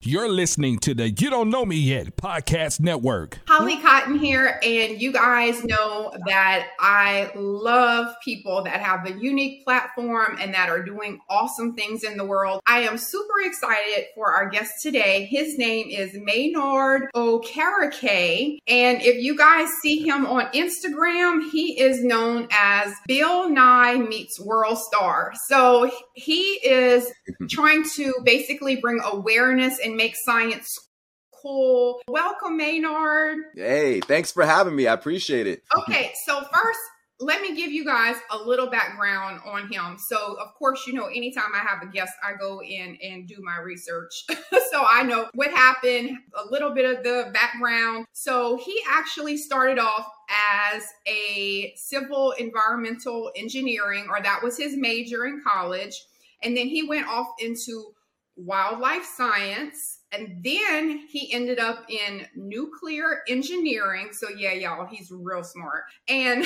You're 0.00 0.28
listening 0.28 0.78
to 0.78 0.94
the 0.94 1.10
You 1.10 1.28
Don't 1.28 1.50
Know 1.50 1.64
Me 1.64 1.74
Yet 1.74 2.14
podcast 2.14 2.78
network. 2.78 3.40
Holly 3.48 3.78
Cotton 3.78 4.16
here, 4.16 4.60
and 4.62 5.02
you 5.02 5.12
guys 5.12 5.64
know 5.64 6.14
that 6.28 6.68
I 6.78 7.32
love 7.34 8.14
people 8.24 8.62
that 8.62 8.80
have 8.80 9.06
a 9.06 9.18
unique 9.18 9.64
platform 9.64 10.38
and 10.40 10.54
that 10.54 10.68
are 10.68 10.84
doing 10.84 11.18
awesome 11.28 11.74
things 11.74 12.04
in 12.04 12.16
the 12.16 12.24
world. 12.24 12.60
I 12.64 12.82
am 12.82 12.96
super 12.96 13.40
excited 13.42 14.04
for 14.14 14.32
our 14.32 14.48
guest 14.48 14.70
today. 14.82 15.24
His 15.24 15.58
name 15.58 15.88
is 15.90 16.14
Maynard 16.14 17.10
Okereke, 17.16 18.60
and 18.68 19.02
if 19.02 19.20
you 19.20 19.36
guys 19.36 19.66
see 19.82 20.06
him 20.06 20.26
on 20.26 20.44
Instagram, 20.52 21.50
he 21.50 21.76
is 21.80 22.04
known 22.04 22.46
as 22.52 22.94
Bill 23.08 23.50
Nye 23.50 23.96
meets 23.96 24.38
World 24.38 24.78
Star. 24.78 25.32
So 25.48 25.90
he 26.14 26.60
is 26.64 27.12
trying 27.50 27.82
to 27.96 28.14
basically 28.24 28.76
bring 28.76 29.00
awareness 29.04 29.80
and 29.80 29.87
make 29.96 30.14
science 30.16 30.88
cool. 31.42 32.00
Welcome, 32.08 32.56
Maynard. 32.56 33.38
Hey, 33.54 34.00
thanks 34.00 34.32
for 34.32 34.44
having 34.44 34.74
me. 34.74 34.86
I 34.86 34.94
appreciate 34.94 35.46
it. 35.46 35.62
Okay, 35.78 36.12
so 36.26 36.40
first, 36.52 36.80
let 37.20 37.40
me 37.40 37.56
give 37.56 37.72
you 37.72 37.84
guys 37.84 38.16
a 38.30 38.36
little 38.36 38.68
background 38.68 39.40
on 39.46 39.72
him. 39.72 39.96
So, 39.98 40.36
of 40.38 40.54
course, 40.58 40.86
you 40.86 40.92
know, 40.92 41.06
anytime 41.06 41.50
I 41.54 41.58
have 41.58 41.82
a 41.82 41.86
guest, 41.86 42.12
I 42.22 42.34
go 42.38 42.60
in 42.62 42.98
and 43.02 43.26
do 43.26 43.36
my 43.40 43.58
research. 43.58 44.24
so 44.70 44.84
I 44.86 45.02
know 45.04 45.28
what 45.34 45.50
happened, 45.50 46.10
a 46.34 46.50
little 46.50 46.74
bit 46.74 46.84
of 46.84 47.02
the 47.04 47.30
background. 47.32 48.06
So, 48.12 48.58
he 48.58 48.78
actually 48.88 49.36
started 49.36 49.78
off 49.78 50.06
as 50.74 50.82
a 51.06 51.72
civil 51.76 52.32
environmental 52.32 53.30
engineering, 53.34 54.06
or 54.10 54.20
that 54.22 54.42
was 54.42 54.58
his 54.58 54.76
major 54.76 55.24
in 55.24 55.42
college. 55.46 55.94
And 56.42 56.56
then 56.56 56.68
he 56.68 56.86
went 56.86 57.08
off 57.08 57.28
into 57.40 57.94
wildlife 58.38 59.04
science. 59.04 60.00
And 60.10 60.42
then 60.42 61.06
he 61.10 61.32
ended 61.32 61.58
up 61.58 61.84
in 61.90 62.26
nuclear 62.34 63.18
engineering. 63.28 64.08
So 64.12 64.28
yeah, 64.30 64.52
y'all, 64.52 64.86
he's 64.86 65.10
real 65.10 65.44
smart. 65.44 65.84
And 66.08 66.44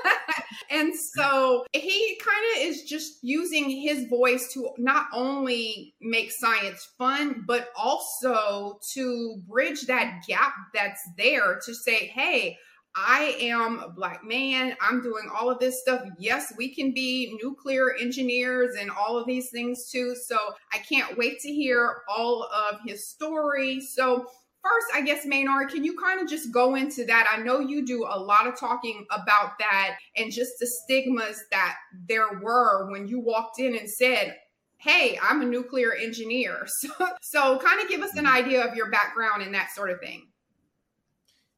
and 0.70 0.92
so 1.14 1.64
he 1.72 2.20
kind 2.20 2.44
of 2.56 2.62
is 2.62 2.82
just 2.82 3.18
using 3.22 3.70
his 3.70 4.08
voice 4.08 4.52
to 4.54 4.70
not 4.78 5.06
only 5.12 5.94
make 6.00 6.32
science 6.32 6.88
fun, 6.98 7.44
but 7.46 7.68
also 7.76 8.80
to 8.94 9.36
bridge 9.48 9.82
that 9.82 10.22
gap 10.26 10.54
that's 10.74 11.02
there 11.16 11.60
to 11.64 11.74
say, 11.74 12.06
hey, 12.06 12.58
I 12.94 13.36
am 13.40 13.78
a 13.78 13.88
black 13.88 14.22
man. 14.24 14.76
I'm 14.80 15.02
doing 15.02 15.28
all 15.34 15.50
of 15.50 15.58
this 15.58 15.80
stuff. 15.80 16.02
Yes, 16.18 16.52
we 16.56 16.74
can 16.74 16.92
be 16.92 17.38
nuclear 17.42 17.94
engineers 17.94 18.76
and 18.78 18.90
all 18.90 19.16
of 19.16 19.26
these 19.26 19.50
things 19.50 19.88
too. 19.90 20.14
So 20.14 20.36
I 20.72 20.78
can't 20.78 21.16
wait 21.16 21.40
to 21.40 21.48
hear 21.48 22.02
all 22.08 22.44
of 22.44 22.80
his 22.84 23.08
story. 23.08 23.80
So, 23.80 24.26
first, 24.62 24.86
I 24.94 25.00
guess, 25.00 25.24
Maynard, 25.24 25.70
can 25.70 25.84
you 25.84 25.96
kind 25.96 26.20
of 26.20 26.28
just 26.28 26.52
go 26.52 26.74
into 26.74 27.04
that? 27.06 27.26
I 27.32 27.42
know 27.42 27.60
you 27.60 27.84
do 27.84 28.06
a 28.08 28.18
lot 28.18 28.46
of 28.46 28.58
talking 28.58 29.06
about 29.10 29.58
that 29.58 29.96
and 30.16 30.30
just 30.30 30.52
the 30.60 30.66
stigmas 30.66 31.42
that 31.50 31.76
there 32.08 32.40
were 32.42 32.90
when 32.90 33.08
you 33.08 33.20
walked 33.20 33.58
in 33.58 33.74
and 33.74 33.88
said, 33.88 34.36
Hey, 34.76 35.18
I'm 35.22 35.40
a 35.40 35.46
nuclear 35.46 35.94
engineer. 35.94 36.66
So, 36.80 36.88
so 37.22 37.58
kind 37.58 37.80
of 37.80 37.88
give 37.88 38.02
us 38.02 38.16
an 38.16 38.24
mm-hmm. 38.24 38.36
idea 38.36 38.66
of 38.66 38.76
your 38.76 38.90
background 38.90 39.42
and 39.42 39.54
that 39.54 39.70
sort 39.70 39.90
of 39.90 40.00
thing. 40.00 40.26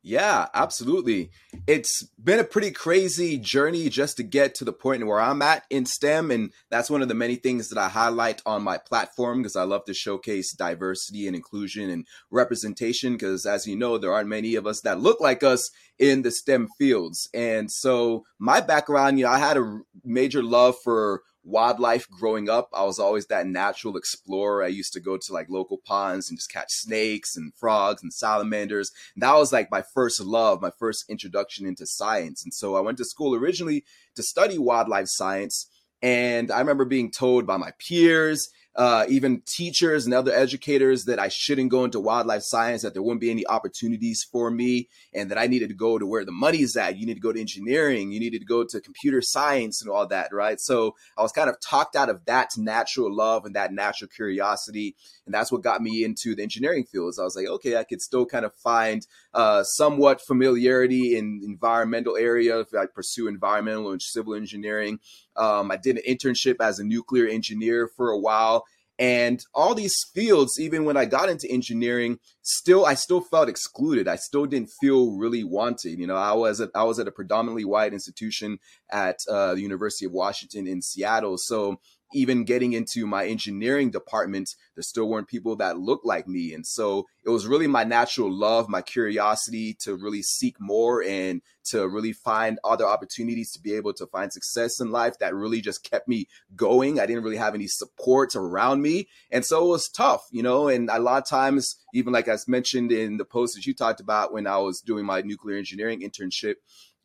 Yeah, 0.07 0.49
absolutely. 0.53 1.31
It's 1.67 2.03
been 2.23 2.39
a 2.39 2.45
pretty 2.45 2.71
crazy 2.73 3.39
journey 3.39 3.89
just 3.89 4.19
to 4.19 4.23
get 4.23 4.55
to 4.57 4.65
the 4.65 4.73
point 4.73 5.07
where 5.07 5.19
I'm 5.19 5.41
at 5.41 5.65
in 5.71 5.87
STEM. 5.87 6.31
And 6.31 6.53
that's 6.69 6.91
one 6.91 7.01
of 7.01 7.09
the 7.09 7.15
many 7.15 7.37
things 7.37 7.71
that 7.71 7.79
I 7.79 7.89
highlight 7.89 8.43
on 8.45 8.63
my 8.63 8.77
platform 8.77 9.41
because 9.41 9.57
I 9.57 9.63
love 9.63 9.87
to 9.87 9.95
showcase 9.95 10.53
diversity 10.53 11.27
and 11.27 11.35
inclusion 11.35 11.89
and 11.89 12.07
representation. 12.31 13.15
Because 13.15 13.47
as 13.47 13.67
you 13.67 13.77
know, 13.77 13.97
there 13.97 14.13
aren't 14.13 14.29
many 14.29 14.57
of 14.57 14.67
us 14.67 14.83
that 14.83 15.01
look 15.01 15.23
like 15.23 15.43
us 15.43 15.71
in 15.99 16.21
the 16.21 16.31
STEM 16.31 16.69
fields. 16.79 17.27
And 17.33 17.71
so 17.71 18.27
my 18.39 18.61
background, 18.61 19.19
you 19.19 19.25
know, 19.25 19.31
I 19.31 19.39
had 19.39 19.57
a 19.57 19.81
major 20.05 20.43
love 20.43 20.75
for 20.85 21.23
wildlife 21.45 22.09
growing 22.09 22.49
up. 22.49 22.69
I 22.73 22.85
was 22.85 22.99
always 22.99 23.27
that 23.27 23.47
natural 23.47 23.97
explorer. 23.97 24.65
I 24.65 24.69
used 24.69 24.93
to 24.95 25.01
go 25.01 25.17
to 25.17 25.33
like 25.33 25.49
local 25.51 25.79
ponds 25.87 26.29
and 26.29 26.39
just 26.39 26.51
catch 26.51 26.71
snakes 26.71 27.37
and 27.37 27.53
frogs 27.55 28.03
and 28.03 28.13
salamanders. 28.13 28.91
And 29.15 29.23
that 29.23 29.35
was 29.35 29.53
like 29.53 29.71
my 29.71 29.83
first 29.95 30.21
love, 30.21 30.63
my 30.63 30.71
first 30.79 31.05
introduction 31.09 31.67
into 31.67 31.87
science. 31.87 32.43
And 32.43 32.53
so 32.53 32.77
I 32.77 32.81
went 32.81 32.99
to 32.99 33.05
school 33.05 33.35
originally 33.35 33.85
to 34.17 34.23
study 34.23 34.59
wildlife 34.59 35.07
science. 35.09 35.69
And 36.03 36.51
I 36.51 36.59
remember 36.59 36.85
being 36.85 37.11
told 37.11 37.47
by 37.47 37.57
my 37.57 37.73
peers 37.79 38.49
uh, 38.77 39.07
even 39.09 39.43
teachers 39.47 40.05
and 40.05 40.15
other 40.15 40.33
educators 40.33 41.05
that 41.05 41.19
I 41.19 41.29
shouldn't 41.29 41.71
go 41.71 41.85
into 41.85 42.01
wildlife 42.01 42.43
science, 42.43 42.83
that 42.83 42.93
there 42.93 43.03
wouldn't 43.03 43.21
be 43.21 43.31
any 43.31 43.47
opportunities 43.47 44.25
for 44.25 44.51
me, 44.51 44.89
and 45.13 45.31
that 45.31 45.39
I 45.39 45.47
needed 45.47 45.69
to 45.69 45.75
go 45.75 45.99
to 45.99 46.07
where 46.07 46.25
the 46.25 46.33
money 46.33 46.63
is 46.63 46.77
at. 46.77 46.97
You 46.97 47.07
need 47.07 47.15
to 47.15 47.21
go 47.21 47.33
to 47.33 47.41
engineering, 47.41 48.13
you 48.13 48.21
needed 48.21 48.41
to 48.41 48.47
go 48.47 48.65
to 48.65 48.81
computer 48.81 49.23
science 49.23 49.81
and 49.81 49.91
all 49.91 50.07
that, 50.09 50.33
right? 50.33 50.61
So 50.61 50.97
I 51.17 51.23
was 51.23 51.33
kind 51.33 51.49
of 51.49 51.61
talked 51.61 51.95
out 51.95 52.09
of 52.09 52.25
that 52.25 52.51
natural 52.57 53.15
love 53.15 53.45
and 53.45 53.55
that 53.55 53.73
natural 53.73 54.09
curiosity. 54.09 54.97
And 55.27 55.35
that's 55.35 55.51
what 55.51 55.63
got 55.63 55.81
me 55.81 56.05
into 56.05 56.35
the 56.35 56.43
engineering 56.43 56.85
fields. 56.85 57.19
I 57.19 57.25
was 57.25 57.37
like, 57.37 57.47
okay, 57.47 57.77
I 57.77 57.85
could 57.85 58.01
still 58.01 58.27
kind 58.27 58.45
of 58.45 58.55
find 58.55 59.07
uh, 59.33 59.63
somewhat 59.63 60.21
familiarity 60.27 61.17
in 61.17 61.41
environmental 61.45 62.17
area 62.17 62.61
if 62.61 62.69
I 62.75 62.87
pursue 62.87 63.27
environmental 63.29 63.93
and 63.93 64.03
civil 64.03 64.35
engineering. 64.35 64.99
Um, 65.37 65.71
I 65.71 65.77
did 65.77 65.97
an 65.97 66.03
internship 66.09 66.57
as 66.61 66.79
a 66.79 66.85
nuclear 66.85 67.27
engineer 67.27 67.89
for 67.97 68.11
a 68.11 68.19
while. 68.19 68.65
And 68.99 69.41
all 69.55 69.75
these 69.75 69.97
fields, 70.15 70.53
even 70.61 70.85
when 70.85 70.97
I 70.97 71.05
got 71.05 71.29
into 71.29 71.51
engineering, 71.51 72.21
still 72.43 72.87
I 72.87 72.95
still 72.95 73.21
felt 73.21 73.49
excluded. 73.49 74.07
I 74.07 74.15
still 74.15 74.47
didn't 74.47 74.71
feel 74.81 75.17
really 75.17 75.43
wanted. 75.43 75.99
You 75.99 76.07
know, 76.07 76.15
I 76.17 76.33
was 76.33 76.61
at, 76.61 76.71
I 76.77 76.85
was 76.85 77.01
at 77.01 77.09
a 77.09 77.13
predominantly 77.13 77.65
white 77.65 77.93
institution 77.93 78.59
at 78.93 79.17
uh, 79.29 79.55
the 79.55 79.63
University 79.63 80.07
of 80.07 80.13
Washington 80.13 80.69
in 80.69 80.81
Seattle, 80.81 81.39
so 81.39 81.81
even 82.13 82.45
getting 82.45 82.73
into 82.73 83.07
my 83.07 83.27
engineering 83.27 83.91
department, 83.91 84.55
there 84.77 84.83
still 84.83 85.09
weren't 85.09 85.29
people 85.29 85.57
that 85.57 85.79
looked 85.79 86.07
like 86.07 86.29
me. 86.29 86.53
And 86.53 86.67
so 86.67 87.07
it 87.25 87.31
was 87.31 87.47
really 87.47 87.67
my 87.67 87.85
natural 87.85 88.33
love, 88.33 88.69
my 88.69 88.83
curiosity 88.83 89.75
to 89.81 89.97
really 89.97 90.23
seek 90.23 90.57
more 90.61 91.03
and 91.03 91.43
to 91.65 91.89
really 91.89 92.13
find 92.13 92.59
other 92.63 92.87
opportunities 92.87 93.51
to 93.53 93.61
be 93.61 93.75
able 93.75 93.93
to 93.95 94.07
find 94.07 94.33
success 94.33 94.81
in 94.81 94.91
life 94.91 95.19
that 95.19 95.35
really 95.35 95.61
just 95.61 95.89
kept 95.89 96.07
me 96.07 96.27
going. 96.55 97.01
I 97.01 97.07
didn't 97.07 97.25
really 97.25 97.37
have 97.37 97.55
any 97.55 97.67
support 97.67 98.37
around 98.37 98.83
me. 98.83 99.09
And 99.31 99.45
so 99.45 99.65
it 99.65 99.69
was 99.69 99.89
tough, 99.89 100.27
you 100.31 100.43
know, 100.43 100.69
and 100.69 100.91
a 100.91 100.99
lot 100.99 101.23
of 101.23 101.29
times, 101.29 101.77
even 101.95 102.13
like 102.13 102.29
I 102.29 102.37
mentioned 102.47 102.93
in 102.93 103.17
the 103.17 103.25
post 103.25 103.55
that 103.55 103.67
you 103.67 103.75
talked 103.75 104.01
about 104.01 104.33
when 104.33 104.47
I 104.47 104.59
was 104.59 104.81
doing 104.81 105.07
my 105.07 105.23
nuclear 105.23 105.57
engineering 105.57 106.03
internship, 106.03 106.57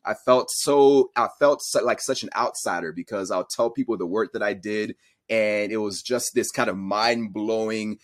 I 0.04 0.14
felt 0.14 0.50
so 0.50 1.10
I 1.16 1.28
felt 1.38 1.62
so, 1.62 1.84
like 1.84 2.00
such 2.00 2.22
an 2.22 2.30
outsider 2.36 2.92
because 2.92 3.30
I'll 3.30 3.46
tell 3.46 3.70
people 3.70 3.96
the 3.96 4.06
work 4.06 4.32
that 4.32 4.42
I 4.42 4.54
did 4.54 4.96
and 5.30 5.70
it 5.70 5.76
was 5.76 6.02
just 6.02 6.34
this 6.34 6.50
kind 6.50 6.68
of 6.68 6.76
mind 6.76 7.32
blowing, 7.32 7.98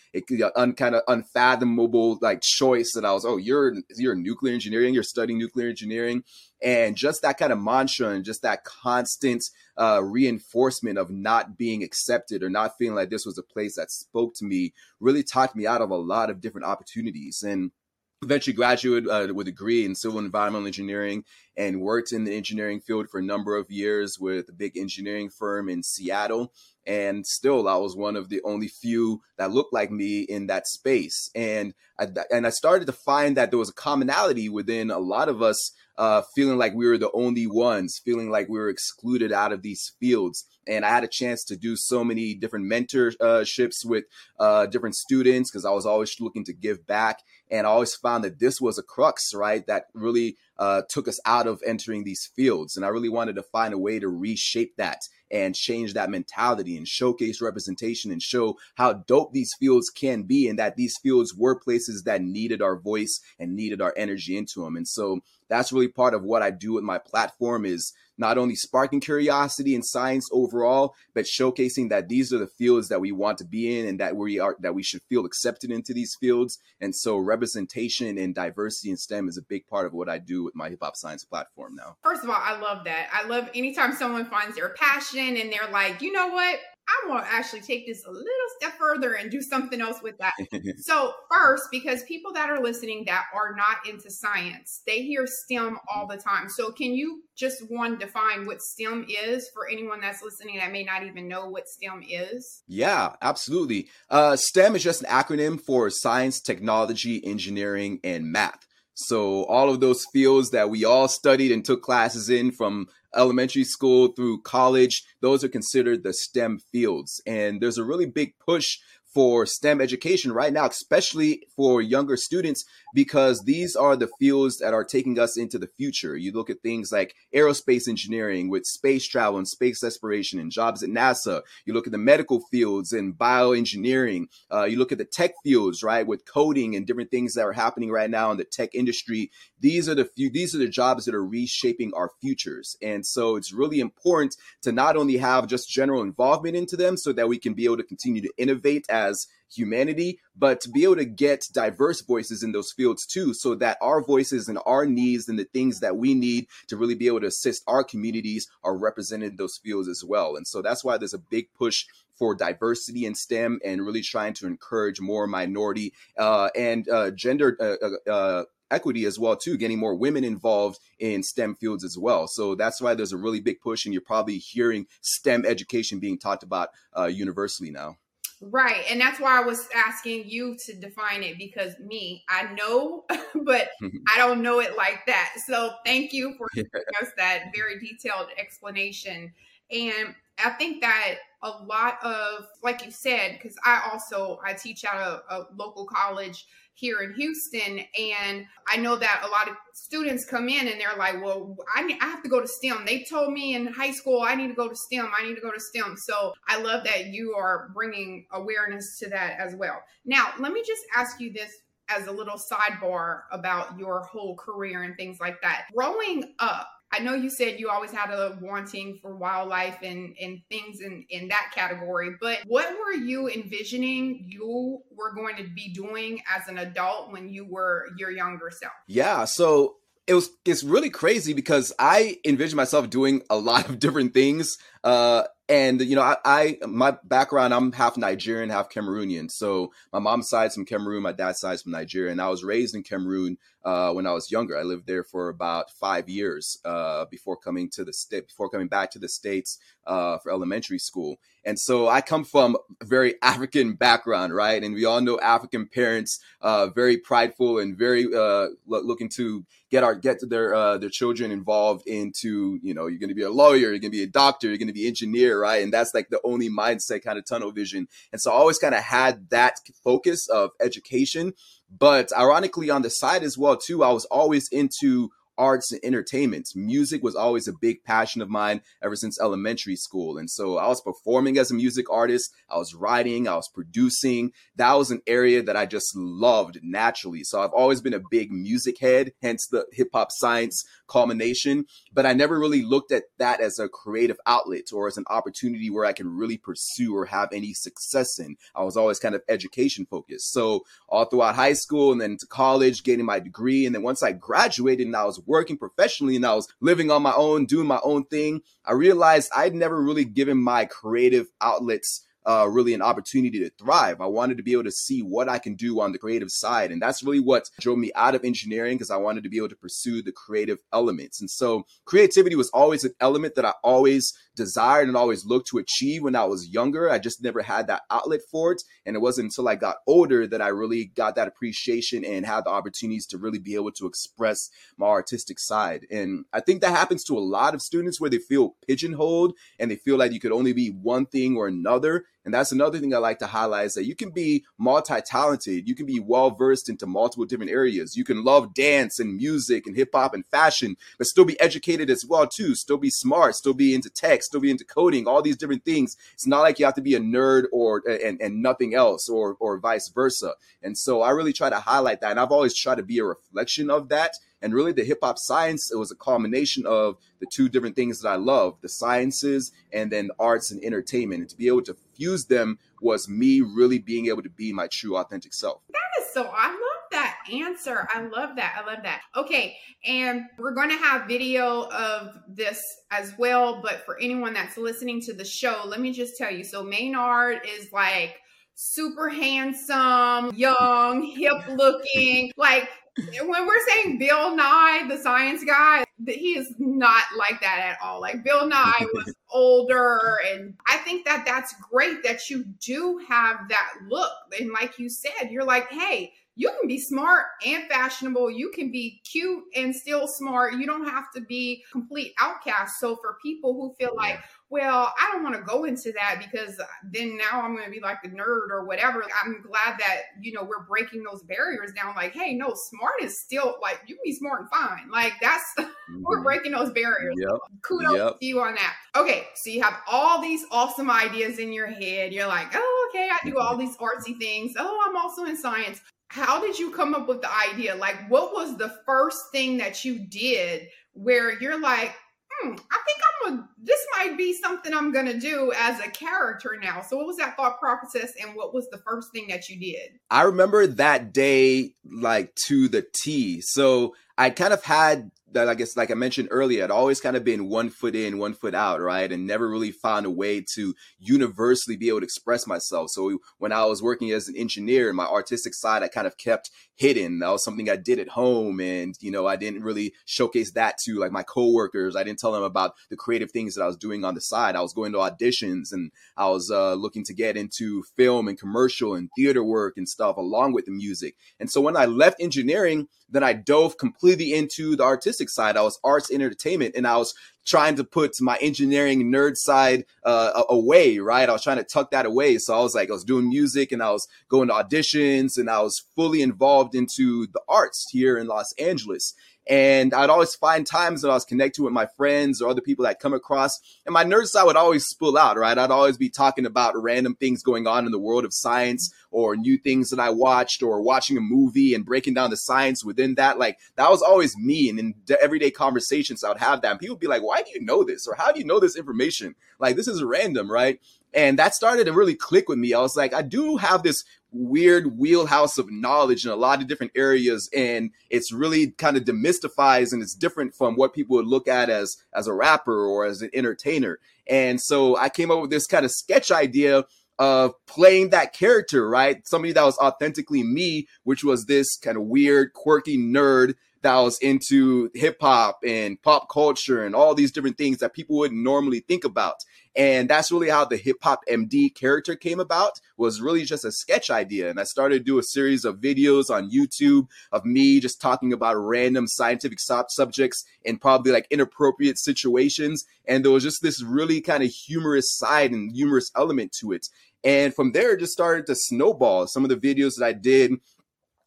un, 0.55 0.73
kind 0.75 0.95
of 0.95 1.03
unfathomable 1.09 2.19
like 2.23 2.41
choice 2.41 2.93
that 2.95 3.05
I 3.05 3.13
was. 3.13 3.25
Oh, 3.25 3.37
you're 3.37 3.75
you're 3.97 4.15
nuclear 4.15 4.55
engineering. 4.55 4.95
You're 4.95 5.03
studying 5.03 5.39
nuclear 5.39 5.69
engineering, 5.69 6.23
and 6.63 6.97
just 6.97 7.23
that 7.23 7.37
kind 7.37 7.53
of 7.53 7.61
mantra 7.61 8.11
and 8.11 8.25
just 8.25 8.43
that 8.43 8.63
constant 8.63 9.43
uh, 9.77 10.01
reinforcement 10.05 10.99
of 10.99 11.11
not 11.11 11.59
being 11.59 11.83
accepted 11.83 12.45
or 12.45 12.49
not 12.49 12.79
feeling 12.79 12.95
like 12.95 13.11
this 13.11 13.27
was 13.27 13.39
a 13.39 13.43
place 13.43 13.75
that 13.75 13.91
spoke 13.91 14.35
to 14.37 14.45
me 14.45 14.73
really 15.01 15.25
talked 15.25 15.57
me 15.57 15.67
out 15.67 15.83
of 15.83 15.91
a 15.91 15.97
lot 15.97 16.31
of 16.31 16.41
different 16.41 16.67
opportunities 16.67 17.43
and 17.43 17.73
eventually 18.23 18.55
graduated 18.55 19.09
uh, 19.09 19.33
with 19.35 19.47
a 19.47 19.51
degree 19.51 19.85
in 19.85 19.95
civil 19.95 20.19
environmental 20.19 20.67
engineering 20.67 21.25
and 21.57 21.81
worked 21.81 22.13
in 22.13 22.25
the 22.25 22.37
engineering 22.37 22.81
field 22.81 23.09
for 23.09 23.19
a 23.19 23.25
number 23.25 23.57
of 23.57 23.71
years 23.71 24.19
with 24.19 24.49
a 24.49 24.53
big 24.53 24.77
engineering 24.77 25.29
firm 25.29 25.69
in 25.69 25.83
Seattle. 25.83 26.53
And 26.87 27.27
still, 27.27 27.69
I 27.69 27.77
was 27.77 27.97
one 27.97 28.17
of 28.17 28.29
the 28.29 28.41
only 28.45 28.69
few 28.69 29.21
that 29.39 29.51
looked 29.51 29.73
like 29.73 29.91
me 29.91 30.21
in 30.21 30.47
that 30.47 30.67
space. 30.67 31.31
And 31.35 31.75
I, 31.99 32.09
and 32.31 32.47
I 32.47 32.51
started 32.51 32.87
to 32.87 32.93
find 32.93 33.37
that 33.37 33.51
there 33.51 33.59
was 33.59 33.71
a 33.71 33.75
commonality 33.75 34.49
within 34.49 34.91
a 34.91 34.99
lot 34.99 35.29
of 35.29 35.43
us 35.43 35.73
uh, 35.99 36.23
feeling 36.35 36.59
like 36.59 36.75
we 36.75 36.87
were 36.87 36.99
the 36.99 37.11
only 37.13 37.47
ones, 37.47 38.01
feeling 38.05 38.31
like 38.31 38.49
we 38.49 38.59
were 38.59 38.69
excluded 38.69 39.33
out 39.33 39.53
of 39.53 39.63
these 39.63 39.93
fields. 39.99 40.45
And 40.69 40.85
I 40.85 40.91
had 40.91 41.05
a 41.05 41.09
chance 41.09 41.45
to 41.45 41.57
do 41.57 41.77
so 41.77 42.03
many 42.03 42.35
different 42.35 42.71
mentorships 42.71 43.85
with 43.85 44.05
uh, 44.39 44.67
different 44.67 44.97
students 44.97 45.51
because 45.51 45.65
I 45.65 45.71
was 45.71 45.87
always 45.87 46.21
looking 46.21 46.45
to 46.45 46.53
give 46.53 46.87
back. 46.87 47.21
And 47.51 47.67
I 47.67 47.71
always 47.71 47.95
found 47.95 48.25
that 48.25 48.41
this 48.41 48.61
was 48.61 48.79
a 48.79 48.83
crux, 48.83 49.33
right? 49.33 49.65
That 49.67 49.85
really 49.95 50.37
uh, 50.59 50.83
took 50.89 51.07
us 51.07 51.21
out 51.25 51.47
of 51.47 51.63
entering 51.65 52.05
these 52.05 52.29
fields. 52.35 52.77
And 52.77 52.85
I 52.85 52.89
really 52.89 53.09
wanted 53.09 53.37
to 53.37 53.43
find 53.43 53.73
a 53.73 53.79
way 53.79 53.99
to 54.01 54.09
reshape 54.09 54.77
that 54.77 55.03
and 55.31 55.55
change 55.55 55.95
that 55.95 56.11
mentality 56.11 56.77
and 56.77 56.87
showcase 56.87 57.41
representation 57.41 58.11
and 58.11 58.23
show 58.23 58.57
how 58.77 58.93
dope 58.93 59.33
these 59.33 59.55
fields 59.55 59.91
can 59.91 60.23
be 60.23 60.49
and 60.49 60.59
that 60.59 60.77
these 60.77 60.99
fields 60.99 61.35
were 61.35 61.59
places 61.59 62.05
that 62.05 62.23
needed 62.23 62.63
our 62.63 62.77
voice 62.77 63.21
and 63.39 63.55
needed 63.55 63.83
our 63.83 63.95
energy 63.97 64.37
into 64.37 64.63
them. 64.63 64.77
And 64.77 64.87
so 64.87 65.21
that's 65.49 65.73
really 65.73 65.89
part 65.89 66.15
of 66.15 66.23
what 66.23 66.43
I 66.43 66.51
do 66.51 66.75
with 66.75 66.85
my 66.85 66.99
platform 66.99 67.65
is 67.65 67.93
not 68.19 68.39
only 68.39 68.55
sparking 68.55 69.01
curiosity 69.01 69.75
in 69.75 69.83
science 69.83 70.29
overall, 70.33 70.95
but 71.15 71.25
showcasing 71.25 71.89
that 71.91 72.09
these 72.09 72.33
are 72.33 72.39
the 72.39 72.47
fields 72.47 72.89
that 72.89 73.01
we 73.01 73.13
want 73.13 73.39
to 73.39 73.45
be 73.45 73.79
in 73.79 73.87
and 73.87 74.01
that 74.01 74.17
we 74.17 74.39
are 74.39 74.57
that 74.61 74.75
we 74.75 74.83
should 74.83 75.03
feel 75.09 75.25
accepted 75.25 75.71
into 75.71 75.93
these 75.93 76.17
fields. 76.21 76.59
And 76.81 76.95
so 76.95 77.17
representation 77.17 78.19
and 78.19 78.35
diversity 78.35 78.91
in 78.91 78.97
STEM 78.97 79.29
is 79.29 79.39
a 79.39 79.43
big 79.43 79.67
part 79.67 79.87
of 79.87 79.93
what 79.93 80.09
I 80.09 80.19
do 80.19 80.45
with 80.45 80.55
my 80.55 80.69
hip 80.69 80.81
hop 80.83 80.97
science 80.97 81.25
platform 81.25 81.75
now. 81.75 81.97
First 82.03 82.25
of 82.25 82.31
all, 82.31 82.39
I 82.39 82.59
love 82.59 82.85
that. 82.85 83.09
I 83.13 83.27
love 83.27 83.49
anytime 83.55 83.95
someone 83.95 84.27
finds 84.27 84.57
their 84.57 84.71
passion 84.71 85.37
and 85.37 85.53
they're 85.53 85.71
like, 85.71 86.03
you 86.03 86.13
know 86.13 86.29
what? 86.29 86.59
I 86.89 87.09
want 87.09 87.27
to 87.27 87.33
actually 87.33 87.63
take 87.63 87.87
this 87.87 88.05
a 88.07 88.11
little 88.11 88.27
step 88.59 88.75
further 88.79 89.15
and 89.15 89.31
do 89.31 89.43
something 89.43 89.81
else 89.81 90.03
with 90.03 90.17
that. 90.19 90.35
so, 90.79 91.15
first, 91.33 91.65
because 91.71 92.03
people 92.05 92.33
that 92.35 92.49
are 92.49 92.63
listening 92.63 93.05
that 93.07 93.25
are 93.35 93.55
not 93.57 93.89
into 93.89 94.11
science, 94.11 94.83
they 94.87 95.03
hear 95.03 95.27
STEM 95.27 95.79
all 95.93 96.07
the 96.07 96.17
time. 96.17 96.49
So, 96.49 96.71
can 96.71 96.95
you 96.95 97.23
just 97.35 97.69
one 97.69 97.99
define 97.99 98.47
what 98.47 98.63
STEM 98.63 99.07
is 99.09 99.51
for 99.53 99.69
anyone 99.69 100.01
that's 100.01 100.23
listening 100.23 100.59
that 100.59 100.73
may 100.73 100.85
not 100.85 101.03
even 101.03 101.29
know 101.29 101.49
what 101.49 101.69
STEM 101.69 102.05
is? 102.09 102.63
Yeah, 102.69 103.15
absolutely. 103.21 103.89
Uh, 104.09 104.37
STEM 104.37 104.77
is 104.77 104.83
just 104.83 105.03
an 105.03 105.09
acronym 105.09 105.61
for 105.61 105.91
science, 105.91 106.41
technology, 106.41 107.25
engineering, 107.25 108.01
and 108.05 108.31
math. 108.31 108.67
So 108.95 109.45
all 109.45 109.69
of 109.69 109.81
those 109.81 110.07
fields 110.11 110.51
that 110.51 110.71
we 110.71 110.85
all 110.85 111.07
studied 111.07 111.53
and 111.53 111.63
took 111.63 111.83
classes 111.83 112.31
in 112.31 112.51
from 112.51 112.89
elementary 113.17 113.65
school 113.65 114.09
through 114.09 114.43
college, 114.43 115.05
those 115.21 115.43
are 115.43 115.49
considered 115.49 116.03
the 116.03 116.13
STEM 116.13 116.59
fields. 116.59 117.21
And 117.27 117.61
there's 117.61 117.79
a 117.79 117.85
really 117.85 118.07
big 118.07 118.35
push 118.39 118.79
for 119.17 119.47
STEM 119.47 119.81
education 119.81 120.31
right 120.31 120.53
now, 120.53 120.67
especially 120.67 121.47
for 121.57 121.81
younger 121.81 122.19
students, 122.19 122.67
because 122.93 123.45
these 123.47 123.75
are 123.75 123.97
the 123.97 124.11
fields 124.19 124.59
that 124.59 124.75
are 124.75 124.85
taking 124.85 125.19
us 125.19 125.39
into 125.39 125.59
the 125.59 125.67
future. 125.67 126.19
You 126.19 126.33
look 126.33 126.51
at 126.51 126.61
things 126.61 126.93
like 126.93 127.15
aerospace 127.35 127.89
engineering 127.89 128.51
with 128.51 128.67
space 128.67 129.09
travel 129.09 129.39
and 129.39 129.49
space 129.49 129.83
exploration 129.83 130.39
and 130.39 130.51
jobs 130.51 130.83
at 130.83 130.91
NASA. 130.91 131.41
You 131.65 131.73
look 131.73 131.87
at 131.87 131.93
the 131.93 131.99
medical 131.99 132.41
fields 132.51 132.93
and 132.93 133.15
bioengineering. 133.15 134.27
Uh, 134.53 134.65
you 134.65 134.77
look 134.77 134.93
at 134.93 134.99
the 134.99 135.07
tech 135.07 135.33
fields, 135.43 135.83
right, 135.83 136.07
with 136.07 136.27
coding 136.27 136.77
and 136.77 136.87
different 136.87 137.11
things 137.11 137.33
that 137.35 137.47
are 137.47 137.55
happening 137.55 137.91
right 137.91 138.11
now 138.11 138.31
in 138.33 138.37
the 138.37 138.45
tech 138.45 138.75
industry. 138.75 139.31
These 139.59 139.89
are 139.89 139.95
the 139.95 140.05
few, 140.05 140.29
these 140.29 140.55
are 140.55 140.59
the 140.59 140.69
jobs 140.69 141.07
that 141.07 141.15
are 141.15 141.25
reshaping 141.25 141.95
our 141.95 142.11
futures. 142.21 142.77
And 142.83 143.07
so 143.07 143.37
it's 143.37 143.51
really 143.51 143.81
important 143.81 144.37
to 144.61 144.73
not 144.73 144.95
only 144.95 145.17
have 145.17 145.47
just 145.47 145.71
general 145.71 146.03
involvement 146.03 146.55
into 146.55 146.77
them 146.77 146.99
so 146.99 147.15
that 147.15 147.29
we 147.29 147.39
can 147.39 147.55
be 147.55 147.65
able 147.65 147.79
to 147.79 147.83
continue 147.83 148.21
to 148.21 148.33
innovate 148.37 148.85
as 148.91 149.06
as 149.07 149.27
humanity, 149.49 150.19
but 150.37 150.61
to 150.61 150.71
be 150.71 150.85
able 150.85 150.97
to 150.97 151.05
get 151.05 151.49
diverse 151.53 152.01
voices 152.01 152.43
in 152.43 152.53
those 152.53 152.73
fields 152.73 153.07
too, 153.07 153.33
so 153.33 153.55
that 153.55 153.79
our 153.81 154.03
voices 154.03 154.49
and 154.49 154.59
our 154.67 154.87
needs 154.87 155.29
and 155.29 155.39
the 155.39 155.45
things 155.45 155.81
that 155.81 155.97
we 155.97 156.15
need 156.15 156.47
to 156.69 156.77
really 156.77 156.95
be 156.95 157.07
able 157.07 157.21
to 157.21 157.27
assist 157.27 157.63
our 157.67 157.85
communities 157.85 158.49
are 158.65 158.77
represented 158.77 159.33
in 159.33 159.37
those 159.37 159.59
fields 159.59 159.89
as 159.89 160.05
well. 160.05 160.37
And 160.37 160.47
so 160.47 160.63
that's 160.63 160.85
why 160.85 160.99
there's 160.99 161.15
a 161.15 161.19
big 161.19 161.53
push 161.55 161.87
for 162.19 162.35
diversity 162.35 163.05
in 163.05 163.15
STEM 163.15 163.61
and 163.65 163.85
really 163.85 164.03
trying 164.03 164.35
to 164.35 164.47
encourage 164.47 165.01
more 165.01 165.27
minority 165.27 165.93
uh, 166.19 166.49
and 166.57 166.89
uh, 166.89 167.11
gender. 167.11 167.57
Uh, 167.61 167.87
uh, 167.87 168.11
uh 168.11 168.45
equity 168.69 169.05
as 169.05 169.17
well 169.17 169.37
too 169.37 169.57
getting 169.57 169.79
more 169.79 169.95
women 169.95 170.25
involved 170.25 170.81
in 170.99 171.23
stem 171.23 171.55
fields 171.55 171.85
as 171.85 171.97
well 171.97 172.27
so 172.27 172.57
that's 172.57 172.81
why 172.81 172.95
there's 172.95 173.13
a 173.13 173.17
really 173.17 173.39
big 173.39 173.61
push 173.61 173.85
and 173.85 173.95
you're 173.95 174.03
probably 174.03 174.39
hearing 174.39 174.85
stem 175.03 175.45
education 175.47 176.01
being 176.01 176.19
talked 176.19 176.43
about 176.43 176.71
uh, 176.99 177.05
universally 177.05 177.71
now 177.71 177.97
Right. 178.41 178.85
And 178.91 179.01
that's 179.01 179.19
why 179.19 179.41
I 179.41 179.45
was 179.45 179.69
asking 179.75 180.29
you 180.29 180.57
to 180.67 180.75
define 180.75 181.23
it 181.23 181.39
because 181.39 181.79
me, 181.79 182.25
I 182.29 182.53
know, 182.53 183.05
but 183.09 183.71
mm-hmm. 183.83 183.97
I 184.15 184.19
don't 184.19 184.43
know 184.43 184.61
it 184.61 184.77
like 184.77 185.07
that. 185.07 185.35
So 185.47 185.73
thank 185.87 186.13
you 186.13 186.35
for 186.37 186.47
giving 186.55 186.71
us 187.01 187.09
that 187.17 187.45
very 187.55 187.79
detailed 187.79 188.29
explanation. 188.37 189.33
And 189.71 190.15
I 190.45 190.51
think 190.51 190.83
that 190.83 191.17
a 191.43 191.51
lot 191.65 191.99
of, 192.05 192.47
like 192.63 192.85
you 192.85 192.91
said, 192.91 193.39
because 193.41 193.57
I 193.65 193.89
also 193.91 194.39
I 194.45 194.53
teach 194.53 194.85
at 194.85 194.95
a, 194.95 195.23
a 195.31 195.47
local 195.57 195.87
college 195.87 196.47
here 196.77 197.01
in 197.01 197.15
Houston. 197.15 197.81
And 197.99 198.47
I 198.69 198.77
know 198.77 198.97
that 198.97 199.23
a 199.25 199.29
lot 199.29 199.49
of 199.49 199.57
students 199.73 200.25
come 200.25 200.49
in 200.49 200.69
and 200.69 200.81
they're 200.81 200.97
like, 200.97 201.23
well, 201.23 201.57
I, 201.75 201.99
I 202.01 202.05
have 202.05 202.23
to 202.23 202.29
go 202.29 202.41
to 202.41 202.47
STEM. 202.47 202.85
They 202.87 203.03
told 203.03 203.33
me 203.33 203.55
in 203.55 203.67
high 203.67 203.93
school 203.93 204.23
I 204.23 204.35
need 204.35 204.49
to 204.49 204.55
go 204.55 204.69
to 204.69 204.77
STEM. 204.77 205.11
I 205.19 205.27
need 205.27 205.35
to 205.35 205.41
go 205.41 205.51
to 205.51 205.61
STEM. 205.61 205.97
So 205.97 206.35
I 206.47 206.61
love 206.61 206.85
that 206.85 207.07
you 207.07 207.35
are 207.35 207.71
bringing 207.75 208.27
awareness 208.33 208.99
to 209.01 209.09
that 209.09 209.39
as 209.41 209.55
well. 209.57 209.83
Now, 210.05 210.29
let 210.39 210.53
me 210.53 210.63
just 210.67 210.83
ask 210.95 211.19
you 211.21 211.33
this 211.33 211.51
as 211.89 212.07
a 212.07 212.13
little 212.13 212.37
sidebar 212.37 213.23
about 213.33 213.79
your 213.79 214.03
whole 214.03 214.37
career 214.37 214.83
and 214.83 214.97
things 214.97 215.19
like 215.21 215.41
that. 215.43 215.67
Growing 215.75 216.35
up, 216.41 216.69
I 216.93 217.01
know 217.01 217.15
you 217.15 217.29
said 217.31 217.59
you 217.59 217.69
always 217.69 217.91
had 217.91 218.11
a 218.11 218.39
wanting 218.41 218.99
for 219.03 219.17
wildlife 219.17 219.79
and, 219.83 220.17
and 220.21 220.41
things 220.49 220.81
in, 220.81 221.05
in 221.11 221.29
that 221.29 221.51
category, 221.55 222.11
but 222.21 222.39
what 222.47 222.69
were 222.79 222.93
you 222.93 223.29
envisioning 223.29 224.27
you 224.29 224.83
were 224.97 225.15
going 225.15 225.37
to 225.37 225.45
be 225.45 225.73
doing 225.73 226.23
as 226.35 226.49
an 226.49 226.59
adult 226.59 227.13
when 227.13 227.29
you 227.29 227.45
were 227.45 227.89
your 227.99 228.11
younger 228.11 228.51
self? 228.51 228.73
Yeah. 228.87 229.25
So 229.25 229.77
it 230.07 230.15
was 230.15 230.31
it's 230.45 230.63
really 230.63 230.91
crazy 230.91 231.33
because 231.33 231.73
I 231.79 232.19
envisioned 232.25 232.57
myself 232.57 232.89
doing 232.89 233.23
a 233.29 233.37
lot 233.37 233.69
of 233.69 233.79
different 233.81 234.15
things. 234.15 234.59
Uh, 234.85 235.25
and 235.49 235.81
you 235.81 235.95
know, 235.95 236.03
I, 236.03 236.17
I, 236.25 236.67
my 236.67 236.97
background, 237.05 237.55
I'm 237.55 237.73
half 237.73 237.97
Nigerian, 237.97 238.51
half 238.51 238.69
Cameroonian. 238.69 239.31
So 239.31 239.73
my 239.93 239.99
mom's 239.99 240.29
side's 240.29 240.55
from 240.55 240.65
Cameroon, 240.65 241.03
my 241.03 241.13
dad's 241.13 241.41
side's 241.41 241.63
from 241.63 241.73
Nigeria, 241.73 242.11
and 242.11 242.21
I 242.21 242.29
was 242.29 242.43
raised 242.43 242.75
in 242.75 242.83
Cameroon 242.83 243.39
uh, 243.65 243.93
when 243.93 244.07
I 244.07 244.13
was 244.13 244.31
younger. 244.31 244.57
I 244.57 244.63
lived 244.63 244.87
there 244.87 245.05
for 245.05 245.29
about 245.29 245.71
five 245.71 246.09
years 246.09 246.59
uh, 246.65 247.05
before 247.07 247.37
coming 247.37 247.69
to 247.71 247.85
the 247.85 247.93
state, 247.93 248.29
before 248.29 248.49
coming 248.49 248.69
back 248.69 248.91
to 248.93 248.99
the 248.99 249.09
states 249.09 249.59
uh, 249.87 250.19
for 250.19 250.31
elementary 250.31 250.79
school. 250.79 251.17
And 251.45 251.59
so 251.59 251.89
I 251.89 252.01
come 252.01 252.25
from 252.25 252.57
a 252.81 252.85
very 252.85 253.15
African 253.23 253.75
background, 253.75 254.35
right? 254.35 254.63
And 254.63 254.75
we 254.75 254.85
all 254.85 255.01
know 255.01 255.19
African 255.21 255.67
parents, 255.67 256.21
uh, 256.41 256.69
very 256.69 256.97
prideful 256.97 257.59
and 257.59 257.77
very 257.77 258.07
uh, 258.15 258.49
looking 258.67 259.09
to 259.11 259.45
get 259.71 259.83
our 259.83 259.95
get 259.97 260.19
their 260.23 260.55
uh, 260.55 260.79
their 260.79 260.91
children 260.91 261.31
involved 261.31 261.87
into, 261.87 262.59
you 262.63 262.73
know, 262.73 262.87
you're 262.87 263.01
going 263.01 263.09
to 263.09 263.15
be 263.15 263.23
a 263.23 263.31
lawyer, 263.31 263.57
you're 263.57 263.79
going 263.79 263.83
to 263.83 263.91
be 263.91 264.03
a 264.03 264.09
doctor, 264.09 264.49
you're 264.49 264.59
going 264.59 264.69
to 264.69 264.75
be 264.75 264.87
engineer, 264.87 265.36
right? 265.39 265.63
And 265.63 265.73
that's 265.73 265.93
like 265.95 266.09
the 266.11 266.21
only 266.25 266.49
mindset 266.49 267.03
kind 267.03 267.19
of 267.19 267.25
tunnel 267.27 267.53
vision. 267.53 267.89
And 268.13 268.21
so 268.21 268.31
I 268.31 268.35
always 268.35 268.59
kind 268.59 268.75
of 268.75 268.83
had 268.83 269.31
that 269.31 269.55
focus 269.85 270.29
of 270.29 270.51
education. 270.61 271.33
But 271.71 272.11
ironically, 272.17 272.71
on 272.71 272.83
the 272.83 272.91
side 272.91 273.23
as 273.23 273.37
well, 273.37 273.57
too, 273.57 273.83
I 273.83 273.91
was 273.91 274.05
always 274.07 274.49
into 274.51 275.11
arts 275.39 275.73
and 275.73 275.81
entertainment. 275.85 276.49
Music 276.55 277.03
was 277.03 277.15
always 277.15 277.47
a 277.47 277.53
big 277.53 277.85
passion 277.85 278.23
of 278.23 278.29
mine 278.29 278.61
ever 278.83 278.97
since 278.97 279.21
elementary 279.21 279.77
school. 279.77 280.19
And 280.19 280.31
so 280.31 280.57
I 280.59 280.69
was 280.69 280.81
performing 280.81 281.39
as 281.39 281.51
a 281.51 281.55
music 281.55 281.91
artist, 281.91 282.33
I 282.49 282.57
was 282.57 282.75
writing, 282.75 283.29
I 283.29 283.37
was 283.37 283.49
producing. 283.53 284.33
That 284.57 284.75
was 284.75 284.91
an 284.91 285.03
area 285.07 285.43
that 285.43 285.57
I 285.57 285.67
just 285.67 285.95
loved 285.97 286.61
naturally. 286.63 287.25
So 287.25 287.41
I've 287.41 287.53
always 287.53 287.81
been 287.81 287.95
a 287.95 288.03
big 288.11 288.33
music 288.33 288.81
head, 288.81 289.13
hence 289.23 289.47
the 289.47 289.67
hip 289.73 289.89
hop 289.93 290.09
science 290.11 290.65
culmination. 290.87 291.67
But 291.93 292.07
I 292.07 292.13
never 292.13 292.39
really 292.39 292.63
looked 292.63 292.93
at 292.93 293.05
that 293.19 293.41
as 293.41 293.59
a 293.59 293.69
creative 293.69 294.19
outlet 294.27 294.73
or 294.73 294.89
as 294.89 294.97
an 294.97 295.05
opportunity 295.09 295.71
where 295.71 295.85
I 295.85 295.93
can 295.93 296.17
really 296.17 296.39
pursue 296.39 296.97
or 296.97 297.07
have 297.07 297.29
any 297.33 297.55
success 297.55 298.19
in. 298.19 298.37
I 298.55 298.63
was 298.63 298.77
always 298.77 298.99
kind 298.99 299.15
of 299.15 299.23
education 299.29 299.87
focused. 299.87 300.33
So 300.33 300.65
all 300.89 301.05
throughout 301.05 301.35
high 301.35 301.53
school 301.55 301.93
and 301.93 302.01
then 302.01 302.17
to 302.19 302.27
college, 302.27 302.83
getting 302.83 303.07
my 303.07 303.21
degree. 303.21 303.67
And 303.67 303.75
then 303.75 303.83
once 303.83 304.03
I 304.03 304.13
graduated 304.13 304.87
and 304.87 304.97
I 304.97 305.05
was 305.05 305.21
working 305.27 305.59
professionally 305.59 306.17
and 306.17 306.27
I 306.27 306.35
was 306.35 306.49
living 306.61 306.91
on 306.91 307.03
my 307.03 307.15
own, 307.15 307.47
doing 307.47 307.67
my 307.67 307.81
own 307.83 308.05
thing, 308.05 308.43
I 308.65 308.73
realized 308.73 309.31
I'd 309.37 309.55
never 309.55 309.81
really 309.83 310.05
given 310.05 310.39
my 310.39 310.65
creative 310.65 311.27
outlets 311.41 312.07
uh, 312.27 312.47
really 312.51 312.75
an 312.75 312.83
opportunity 312.83 313.39
to 313.39 313.51
thrive. 313.51 314.01
I 314.01 314.07
wanted 314.07 314.37
to 314.37 314.43
be 314.43 314.53
able 314.53 314.65
to 314.65 314.73
see 314.73 315.01
what 315.01 315.29
I 315.29 315.39
can 315.39 315.55
do 315.55 315.81
on 315.81 315.93
the 315.93 315.99
creative 315.99 316.31
side. 316.31 316.73
And 316.73 316.83
that's 316.83 317.03
really 317.03 317.21
what 317.21 317.49
drove 317.61 317.79
me 317.79 317.93
out 317.95 318.15
of 318.15 318.25
engineering 318.25 318.77
because 318.77 318.91
I 318.91 318.97
wanted 318.97 319.23
to 319.25 319.31
be 319.31 319.37
able 319.37 319.49
to 319.51 319.57
pursue 319.57 320.03
the 320.03 320.13
creative 320.13 320.59
elements. 320.73 321.21
And 321.21 321.31
so 321.31 321.67
creativity 321.85 322.35
was 322.35 322.51
always 322.51 322.85
an 322.85 322.95
element 323.01 323.37
that 323.37 323.45
I 323.45 323.55
always 323.63 324.13
desired 324.35 324.89
and 324.89 324.97
always 324.97 325.25
looked 325.25 325.49
to 325.49 325.59
achieve 325.59 326.03
when 326.03 326.17
I 326.17 326.25
was 326.25 326.49
younger. 326.49 326.91
I 326.91 326.99
just 326.99 327.23
never 327.23 327.43
had 327.43 327.69
that 327.69 327.83
outlet 327.91 328.21
for 328.31 328.53
it. 328.53 328.63
And 328.85 328.97
it 328.97 329.01
wasn't 329.01 329.27
until 329.27 329.49
I 329.49 329.55
got 329.55 329.77
older 329.87 330.27
that 330.27 330.43
I 330.43 330.49
really 330.49 330.87
got 330.87 331.15
that 331.15 331.29
appreciation 331.29 332.05
and 332.05 332.27
had 332.27 332.45
the 332.45 332.51
opportunities 332.51 333.07
to 333.07 333.19
really 333.19 333.39
be 333.39 333.55
able 333.55 333.73
to 333.73 333.87
express 333.87 334.51
my 334.77 334.87
artistic 334.87 335.39
side. 335.39 335.87
And 335.91 336.25
I 336.33 336.41
think 336.41 336.61
that 336.61 336.71
happens 336.71 337.05
to 337.05 337.17
a 337.17 337.21
lot 337.21 337.55
of 337.55 337.63
students 337.63 338.01
where 338.01 338.11
they 338.11 338.19
feel 338.19 338.57
pigeonholed 338.67 339.35
and 339.59 339.71
they 339.71 339.77
feel 339.77 339.97
like 339.97 340.13
you 340.13 340.21
could 340.21 340.33
only 340.33 340.53
be 340.53 340.69
one 340.69 341.07
thing 341.07 341.37
or 341.37 341.49
another. 341.49 342.05
And 342.27 342.35
that's 342.35 342.51
another 342.51 342.81
thing 342.81 342.93
I 342.93 342.99
like 342.99 343.21
to 343.21 343.29
highlight 343.29 343.67
is 343.67 343.75
that 343.75 343.87
you 343.87 343.95
can 343.95 344.11
be 344.11 344.45
multi-talented. 344.59 345.69
You 345.69 345.77
can 345.77 345.87
be 345.87 346.01
well-versed 346.01 346.69
into 346.69 346.85
multiple 346.85 347.25
different 347.25 347.53
areas. 347.53 347.97
You 347.97 348.03
can 348.03 348.25
love 348.25 348.53
dance 348.53 348.99
and 348.99 349.17
music 349.17 349.65
and 349.65 349.77
hip 349.77 349.91
hop 349.95 350.13
and 350.13 350.27
fashion, 350.27 350.77
but 350.99 351.07
still 351.07 351.25
be 351.25 351.39
educated 351.41 351.89
as 351.89 352.05
well 352.05 352.27
too. 352.27 352.57
Still 352.57 352.79
be 352.79 352.91
smart, 352.91 353.37
still 353.37 353.55
be 353.55 353.77
into 353.77 353.89
tech, 353.89 354.25
still 354.25 354.41
be 354.41 354.51
into 354.51 354.65
coding, 354.65 355.07
all 355.07 355.23
these 355.23 355.37
different 355.37 355.65
things. 355.65 355.97
It's 356.15 356.27
not 356.27 356.41
like 356.41 356.59
you 356.59 356.65
have 356.65 356.75
to 356.75 356.83
be 356.83 356.97
a 356.97 357.01
nerd 357.01 357.45
or 357.53 357.83
and, 357.89 358.21
and 358.21 358.43
nothing 358.43 358.75
else 358.75 359.09
or 359.09 359.37
or 359.39 359.59
vice 359.59 359.89
versa. 359.89 360.35
And 360.65 360.77
so 360.77 361.03
I 361.03 361.11
really 361.11 361.33
try 361.33 361.49
to 361.49 361.61
highlight 361.61 362.01
that. 362.01 362.11
And 362.11 362.19
I've 362.19 362.33
always 362.33 362.57
tried 362.57 362.79
to 362.79 362.83
be 362.83 362.99
a 362.99 363.05
reflection 363.05 363.71
of 363.71 363.89
that 363.91 364.15
And 364.47 364.55
really, 364.55 364.71
the 364.71 364.85
hip 364.85 365.01
hop 365.03 365.19
science, 365.19 365.73
it 365.73 365.77
was 365.77 365.91
a 365.91 365.97
culmination 365.97 366.67
of 366.67 366.99
the 367.19 367.27
two 367.27 367.49
different 367.49 367.75
things 367.75 368.01
that 368.01 368.09
I 368.09 368.15
love 368.15 368.55
the 368.61 368.69
sciences 368.69 369.51
and 369.73 369.91
then 369.91 370.11
arts 370.21 370.53
and 370.53 370.63
entertainment. 370.63 371.21
And 371.23 371.31
to 371.31 371.37
be 371.37 371.49
able 371.49 371.63
to 371.63 371.77
fuse 371.97 372.27
them 372.27 372.61
was 372.81 373.09
me 373.09 373.41
really 373.41 373.81
being 373.81 374.07
able 374.07 374.23
to 374.23 374.31
be 374.31 374.53
my 374.53 374.69
true, 374.69 374.97
authentic 374.97 375.35
self. 375.35 375.63
That 375.71 376.01
is 376.01 376.15
so, 376.15 376.31
I 376.33 376.51
love 376.51 376.61
that 376.93 377.19
answer. 377.33 377.89
I 377.93 378.03
love 378.03 378.37
that. 378.37 378.63
I 378.63 378.73
love 378.73 378.85
that. 378.85 379.03
Okay. 379.17 379.57
And 379.85 380.23
we're 380.39 380.55
going 380.55 380.71
to 380.71 380.77
have 380.77 381.09
video 381.09 381.65
of 381.71 382.17
this 382.29 382.63
as 382.93 383.15
well. 383.19 383.61
But 383.61 383.85
for 383.85 383.99
anyone 384.01 384.33
that's 384.33 384.57
listening 384.57 385.01
to 385.03 385.13
the 385.13 385.25
show, 385.25 385.63
let 385.67 385.81
me 385.81 385.93
just 385.93 386.17
tell 386.17 386.31
you. 386.31 386.45
So 386.45 386.63
Maynard 386.63 387.41
is 387.59 387.73
like, 387.73 388.21
super 388.59 389.11
handsome, 389.11 390.35
young, 390.35 391.03
hip 391.03 391.47
looking. 391.49 392.33
like 392.37 392.69
when 392.97 393.47
we're 393.47 393.67
saying 393.69 393.99
Bill 393.99 394.35
Nye, 394.35 394.87
the 394.89 394.99
science 394.99 395.45
guy, 395.45 395.85
he 396.07 396.37
is 396.37 396.55
not 396.59 397.05
like 397.17 397.41
that 397.41 397.59
at 397.59 397.79
all. 397.83 398.01
Like 398.01 398.25
Bill 398.25 398.47
Nye 398.47 398.87
was 398.95 399.15
older, 399.31 400.19
and 400.31 400.55
I 400.67 400.79
think 400.79 401.05
that 401.05 401.25
that's 401.27 401.55
great 401.71 402.03
that 402.05 402.31
you 402.31 402.45
do 402.61 403.01
have 403.09 403.49
that 403.49 403.71
look. 403.89 404.13
And 404.39 404.51
like 404.53 404.79
you 404.79 404.89
said, 404.89 405.31
you're 405.31 405.45
like, 405.45 405.71
hey, 405.71 406.13
you 406.37 406.51
can 406.61 406.69
be 406.69 406.79
smart 406.79 407.25
and 407.45 407.65
fashionable. 407.65 408.31
You 408.31 408.51
can 408.51 408.71
be 408.71 409.01
cute 409.11 409.45
and 409.57 409.75
still 409.75 410.07
smart. 410.07 410.53
You 410.55 410.67
don't 410.67 410.87
have 410.87 411.11
to 411.15 411.23
be 411.23 411.65
complete 411.73 412.13
outcast. 412.21 412.79
So 412.79 412.97
for 412.97 413.17
people 413.23 413.55
who 413.55 413.75
feel 413.79 413.97
like, 413.97 414.21
well, 414.51 414.93
I 415.01 415.11
don't 415.11 415.23
want 415.23 415.35
to 415.35 415.41
go 415.41 415.65
into 415.65 415.93
that 415.93 416.19
because 416.19 416.61
then 416.93 417.17
now 417.17 417.41
I'm 417.41 417.55
going 417.55 417.65
to 417.65 417.71
be 417.71 417.81
like 417.81 417.99
a 418.05 418.09
nerd 418.09 418.51
or 418.51 418.67
whatever. 418.67 419.03
I'm 419.25 419.41
glad 419.41 419.79
that, 419.79 420.03
you 420.21 420.33
know, 420.33 420.45
we're 420.45 420.65
breaking 420.67 421.03
those 421.03 421.23
barriers 421.23 421.73
down. 421.73 421.97
Like, 421.97 422.13
hey, 422.13 422.35
no, 422.35 422.53
smart 422.55 423.03
is 423.03 423.19
still 423.19 423.57
like, 423.63 423.81
you 423.87 423.95
can 423.97 424.03
be 424.05 424.13
smart 424.13 424.43
and 424.43 424.51
fine. 424.51 424.91
Like, 424.91 425.15
that's, 425.23 425.55
mm-hmm. 425.59 426.03
we're 426.03 426.23
breaking 426.23 426.53
those 426.53 426.71
barriers. 426.71 427.15
Yep. 427.19 427.39
Kudos 427.63 427.97
yep. 427.97 428.21
to 428.21 428.27
you 428.27 428.41
on 428.43 428.55
that. 428.57 428.75
Okay. 428.95 429.27
So 429.37 429.49
you 429.49 429.63
have 429.63 429.79
all 429.91 430.21
these 430.21 430.45
awesome 430.51 430.91
ideas 430.91 431.39
in 431.39 431.51
your 431.51 431.67
head. 431.67 432.13
You're 432.13 432.29
like, 432.29 432.49
oh, 432.55 432.91
okay, 432.91 433.09
I 433.11 433.19
do 433.29 433.39
all 433.39 433.57
these 433.57 433.77
artsy 433.79 434.19
things. 434.19 434.53
Oh, 434.59 434.85
I'm 434.87 434.97
also 434.97 435.25
in 435.25 435.37
science. 435.37 435.81
How 436.09 436.41
did 436.41 436.59
you 436.59 436.71
come 436.71 436.95
up 436.95 437.09
with 437.09 437.21
the 437.21 437.31
idea? 437.53 437.75
Like, 437.75 438.09
what 438.09 438.33
was 438.33 438.57
the 438.57 438.75
first 438.87 439.31
thing 439.33 439.59
that 439.59 439.85
you 439.85 439.99
did 439.99 440.69
where 440.93 441.39
you're 441.41 441.61
like, 441.61 441.95
hmm, 442.31 442.53
I 442.53 442.79
think 442.85 442.99
I'm 443.27 443.39
a, 443.39 443.49
this 443.63 443.81
might 443.99 444.17
be 444.17 444.33
something 444.33 444.73
I'm 444.73 444.93
going 444.93 445.07
to 445.07 445.19
do 445.19 445.53
as 445.57 445.81
a 445.81 445.91
character 445.91 446.57
now. 446.61 446.83
So, 446.83 446.97
what 446.97 447.07
was 447.07 447.17
that 447.17 447.37
thought 447.37 447.59
process 447.59 448.13
and 448.21 448.35
what 448.35 448.55
was 448.55 448.69
the 448.71 448.79
first 448.79 449.13
thing 449.13 449.27
that 449.29 449.49
you 449.49 449.59
did? 449.59 449.99
I 450.11 450.23
remember 450.23 450.67
that 450.67 451.13
day 451.13 451.73
like 451.85 452.35
to 452.47 452.69
the 452.69 452.87
T. 453.03 453.41
So, 453.43 453.95
I 454.19 454.31
kind 454.31 454.53
of 454.53 454.65
had 454.65 455.11
that 455.33 455.49
I 455.49 455.55
guess, 455.55 455.77
like 455.77 455.91
I 455.91 455.95
mentioned 455.95 456.29
earlier, 456.31 456.63
I'd 456.63 456.71
always 456.71 457.01
kind 457.01 457.17
of 457.17 457.25
been 457.25 457.49
one 457.49 457.69
foot 457.69 457.97
in, 457.97 458.19
one 458.19 458.33
foot 458.33 458.55
out, 458.55 458.81
right? 458.81 459.11
And 459.11 459.27
never 459.27 459.49
really 459.49 459.73
found 459.73 460.07
a 460.07 460.11
way 460.11 460.41
to 460.55 460.75
universally 460.99 461.77
be 461.77 461.89
able 461.89 462.01
to 462.01 462.05
express 462.05 462.47
myself. 462.47 462.91
So 462.91 463.19
when 463.39 463.53
I 463.53 463.65
was 463.65 463.83
working 463.83 464.13
as 464.13 464.29
an 464.29 464.37
engineer, 464.37 464.93
my 464.93 465.07
artistic 465.07 465.55
side, 465.55 465.83
I 465.83 465.89
kind 465.89 466.07
of 466.07 466.17
kept 466.17 466.51
hidden. 466.77 467.19
That 467.19 467.31
was 467.31 467.43
something 467.43 467.69
I 467.69 467.77
did 467.77 467.99
at 467.99 468.11
home. 468.11 468.61
And, 468.61 468.95
you 469.01 469.11
know, 469.11 469.27
I 469.27 469.37
didn't 469.37 469.65
really 469.65 469.95
showcase 470.05 470.53
that 470.53 470.79
to 470.85 470.95
like 470.95 471.13
my 471.13 471.23
coworkers. 471.23 471.97
I 471.97 472.05
didn't 472.05 472.21
tell 472.21 472.33
them 472.33 472.45
about 472.45 472.75
the 472.91 472.97
creative 472.97 473.33
things 473.33 473.55
that 473.55 473.63
I 473.63 473.67
was 473.67 473.77
doing 473.77 474.05
on 474.05 474.15
the 474.15 474.21
side. 474.21 474.55
I 474.55 474.63
was 474.63 474.75
going 474.75 474.93
to 474.93 474.99
auditions 474.99 475.73
and 475.73 475.91
I 476.17 476.29
was 476.29 476.51
uh, 476.51 476.75
looking 476.75 477.05
to 477.05 477.15
get 477.15 477.37
into 477.37 477.83
film 477.97 478.29
and 478.29 478.39
commercial 478.39 478.95
and 478.95 479.09
theater 479.17 479.43
work 479.43 479.75
and 479.77 479.89
stuff 479.89 480.17
along 480.17 480.53
with 480.53 480.67
the 480.67 480.73
music. 480.73 481.17
And 481.41 481.51
so 481.51 481.61
when 481.61 481.77
I 481.77 481.87
left 481.87 482.21
engineering, 482.21 482.89
then 483.09 483.23
I 483.23 483.33
dove 483.33 483.79
completely 483.79 484.35
into 484.35 484.77
the 484.77 484.83
artistic 484.83 485.29
side. 485.29 485.57
I 485.57 485.63
was 485.63 485.79
arts 485.85 486.11
entertainment 486.11 486.75
and 486.77 486.87
I 486.87 486.97
was 486.97 487.15
trying 487.45 487.77
to 487.77 487.85
put 487.85 488.21
my 488.21 488.37
engineering 488.41 489.11
nerd 489.11 489.37
side 489.37 489.85
uh, 490.05 490.43
away, 490.49 490.99
right? 490.99 491.29
I 491.29 491.33
was 491.33 491.45
trying 491.45 491.59
to 491.59 491.65
tuck 491.65 491.93
that 491.93 492.05
away. 492.05 492.39
So 492.39 492.59
I 492.59 492.61
was 492.61 492.75
like, 492.75 492.91
I 492.91 492.93
was 492.93 493.05
doing 493.05 493.29
music 493.29 493.71
and 493.71 493.83
I 493.83 493.93
was 493.93 494.09
going 494.29 494.49
to 494.49 494.55
auditions 494.55 495.39
and 495.39 495.49
I 495.49 495.63
was 495.63 495.85
fully 495.95 496.23
involved 496.23 496.75
into 496.75 497.27
the 497.29 497.41
arts 497.49 497.87
here 497.91 498.19
in 498.19 498.27
Los 498.27 498.53
Angeles. 498.55 499.15
And 499.49 499.95
I'd 499.95 500.11
always 500.11 500.35
find 500.35 500.67
times 500.67 501.03
that 501.03 501.11
I 501.11 501.15
was 501.15 501.25
connected 501.25 501.63
with 501.63 501.73
my 501.73 501.87
friends 501.97 502.43
or 502.43 502.49
other 502.49 502.61
people 502.61 502.83
that 502.83 502.91
I'd 502.91 502.99
come 502.99 503.15
across. 503.15 503.61
And 503.85 503.93
my 503.93 504.05
nerd 504.05 504.27
side 504.27 504.45
would 504.45 504.57
always 504.57 504.87
spill 504.87 505.17
out, 505.17 505.39
right? 505.39 505.57
I'd 505.57 505.71
always 505.71 505.97
be 505.97 506.09
talking 506.09 506.47
about 506.47 506.81
random 506.81 507.15
things 507.15 507.45
going 507.45 507.67
on 507.67 507.87
in 507.87 507.93
the 507.93 507.99
world 507.99 508.25
of 508.25 508.35
science 508.35 508.93
or 509.13 509.37
new 509.37 509.57
things 509.57 509.91
that 509.91 510.01
I 510.01 510.11
watched 510.11 510.65
or 510.65 510.83
watching 510.83 511.17
a 511.17 511.21
movie 511.21 511.75
and 511.75 511.85
breaking 511.85 512.15
down 512.15 512.31
the 512.31 512.37
science 512.37 512.85
within 512.85 513.15
that. 513.15 513.39
Like 513.39 513.59
that 513.77 513.91
was 513.91 514.03
always 514.03 514.37
me. 514.37 514.69
And 514.69 514.81
in 514.81 514.95
everyday 515.23 515.53
conversations, 515.53 516.25
I 516.25 516.29
would 516.29 516.39
have 516.39 516.63
that. 516.63 516.73
And 516.73 516.81
people 516.81 516.97
would 516.97 517.01
be 517.01 517.07
like, 517.07 517.23
why 517.23 517.43
do 517.43 517.51
you 517.55 517.65
know 517.65 517.85
this? 517.85 518.09
Or 518.09 518.17
how 518.17 518.33
do 518.33 518.41
you 518.41 518.47
know 518.47 518.59
this 518.59 518.77
information? 518.77 519.37
Like 519.61 519.77
this 519.77 519.87
is 519.87 520.03
random, 520.03 520.51
right? 520.51 520.81
And 521.15 521.39
that 521.39 521.55
started 521.55 521.85
to 521.85 521.93
really 521.93 522.15
click 522.17 522.49
with 522.49 522.59
me. 522.59 522.75
I 522.75 522.81
was 522.81 522.97
like, 522.97 523.15
I 523.15 523.23
do 523.23 523.57
have 523.57 523.83
this 523.85 524.05
weird 524.37 524.99
wheelhouse 524.99 525.59
of 525.59 525.71
knowledge 525.71 526.25
in 526.25 526.31
a 526.31 526.37
lot 526.37 526.61
of 526.61 526.67
different 526.67 526.93
areas 526.95 527.49
and 527.55 527.91
it's 528.11 528.33
really 528.33 528.71
kind 528.73 528.97
of 528.97 529.05
demystifies 529.05 529.93
and 529.93 530.03
it's 530.03 530.15
different 530.15 530.55
from 530.55 530.75
what 530.77 530.93
people 530.93 531.17
would 531.17 531.27
look 531.27 531.49
at 531.49 531.71
as 531.71 531.97
as 532.15 532.27
a 532.27 532.33
rapper 532.33 532.85
or 532.87 533.05
as 533.05 533.23
an 533.23 533.31
entertainer. 533.33 533.99
And 534.29 534.61
so 534.61 534.97
i 534.97 535.09
came 535.09 535.31
up 535.31 535.41
with 535.41 535.51
this 535.51 535.67
kind 535.67 535.85
of 535.85 535.91
sketch 535.91 536.31
idea 536.31 536.85
of 537.19 537.55
playing 537.67 538.11
that 538.11 538.35
character 538.35 538.89
right? 538.89 539.27
Somebody 539.27 539.53
that 539.53 539.65
was 539.65 539.79
authentically 539.79 540.43
me 540.43 540.87
which 541.05 541.25
was 541.25 541.47
this 541.47 541.77
kind 541.77 541.97
of 541.97 542.05
weird 542.05 542.53
quirky 542.53 542.99
nerd 542.99 543.55
that 543.83 543.97
was 543.97 544.19
into 544.19 544.91
hip 544.95 545.19
hop 545.21 545.61
and 545.65 546.01
pop 546.03 546.29
culture 546.29 546.85
and 546.85 546.95
all 546.95 547.15
these 547.15 547.33
different 547.33 547.59
things 547.59 547.79
that 547.79 547.95
people 547.95 548.17
wouldn't 548.17 548.43
normally 548.43 548.81
think 548.81 549.05
about. 549.05 549.45
And 549.77 550.09
that's 550.09 550.33
really 550.33 550.49
how 550.49 550.65
the 550.65 550.79
hip 550.79 550.97
hop 551.03 551.21
MD 551.31 551.73
character 551.75 552.17
came 552.17 552.41
about 552.41 552.81
was 552.97 553.21
really 553.21 553.45
just 553.45 553.65
a 553.65 553.71
sketch 553.71 554.11
idea. 554.11 554.49
And 554.49 554.59
I 554.59 554.65
started 554.65 554.99
to 554.99 555.05
do 555.05 555.19
a 555.19 555.23
series 555.23 555.67
of 555.67 555.77
videos 555.77 556.31
on 556.31 556.51
YouTube 556.51 557.09
of 557.31 557.45
me 557.45 557.79
just 557.79 558.01
talking 558.01 558.33
about 558.33 558.57
random 558.57 559.07
scientific 559.07 559.61
sub- 559.61 559.91
subjects 559.91 560.45
in 560.65 560.79
probably 560.79 561.13
like 561.13 561.27
inappropriate 561.31 561.99
situations. 561.99 562.87
And 563.07 563.23
there 563.23 563.33
was 563.33 563.43
just 563.43 563.63
this 563.63 563.83
really 563.83 564.23
kind 564.23 564.43
of 564.43 564.51
humorous 564.51 565.13
side 565.13 565.53
and 565.53 565.71
humorous 565.71 566.11
element 566.17 566.53
to 566.61 566.73
it. 566.73 566.89
And 567.23 567.55
from 567.55 567.73
there, 567.73 567.95
it 567.95 568.01
just 568.01 568.13
started 568.13 568.47
to 568.47 568.55
snowball. 568.55 569.27
Some 569.27 569.45
of 569.45 569.51
the 569.51 569.57
videos 569.57 569.97
that 569.99 570.07
I 570.07 570.13
did 570.13 570.53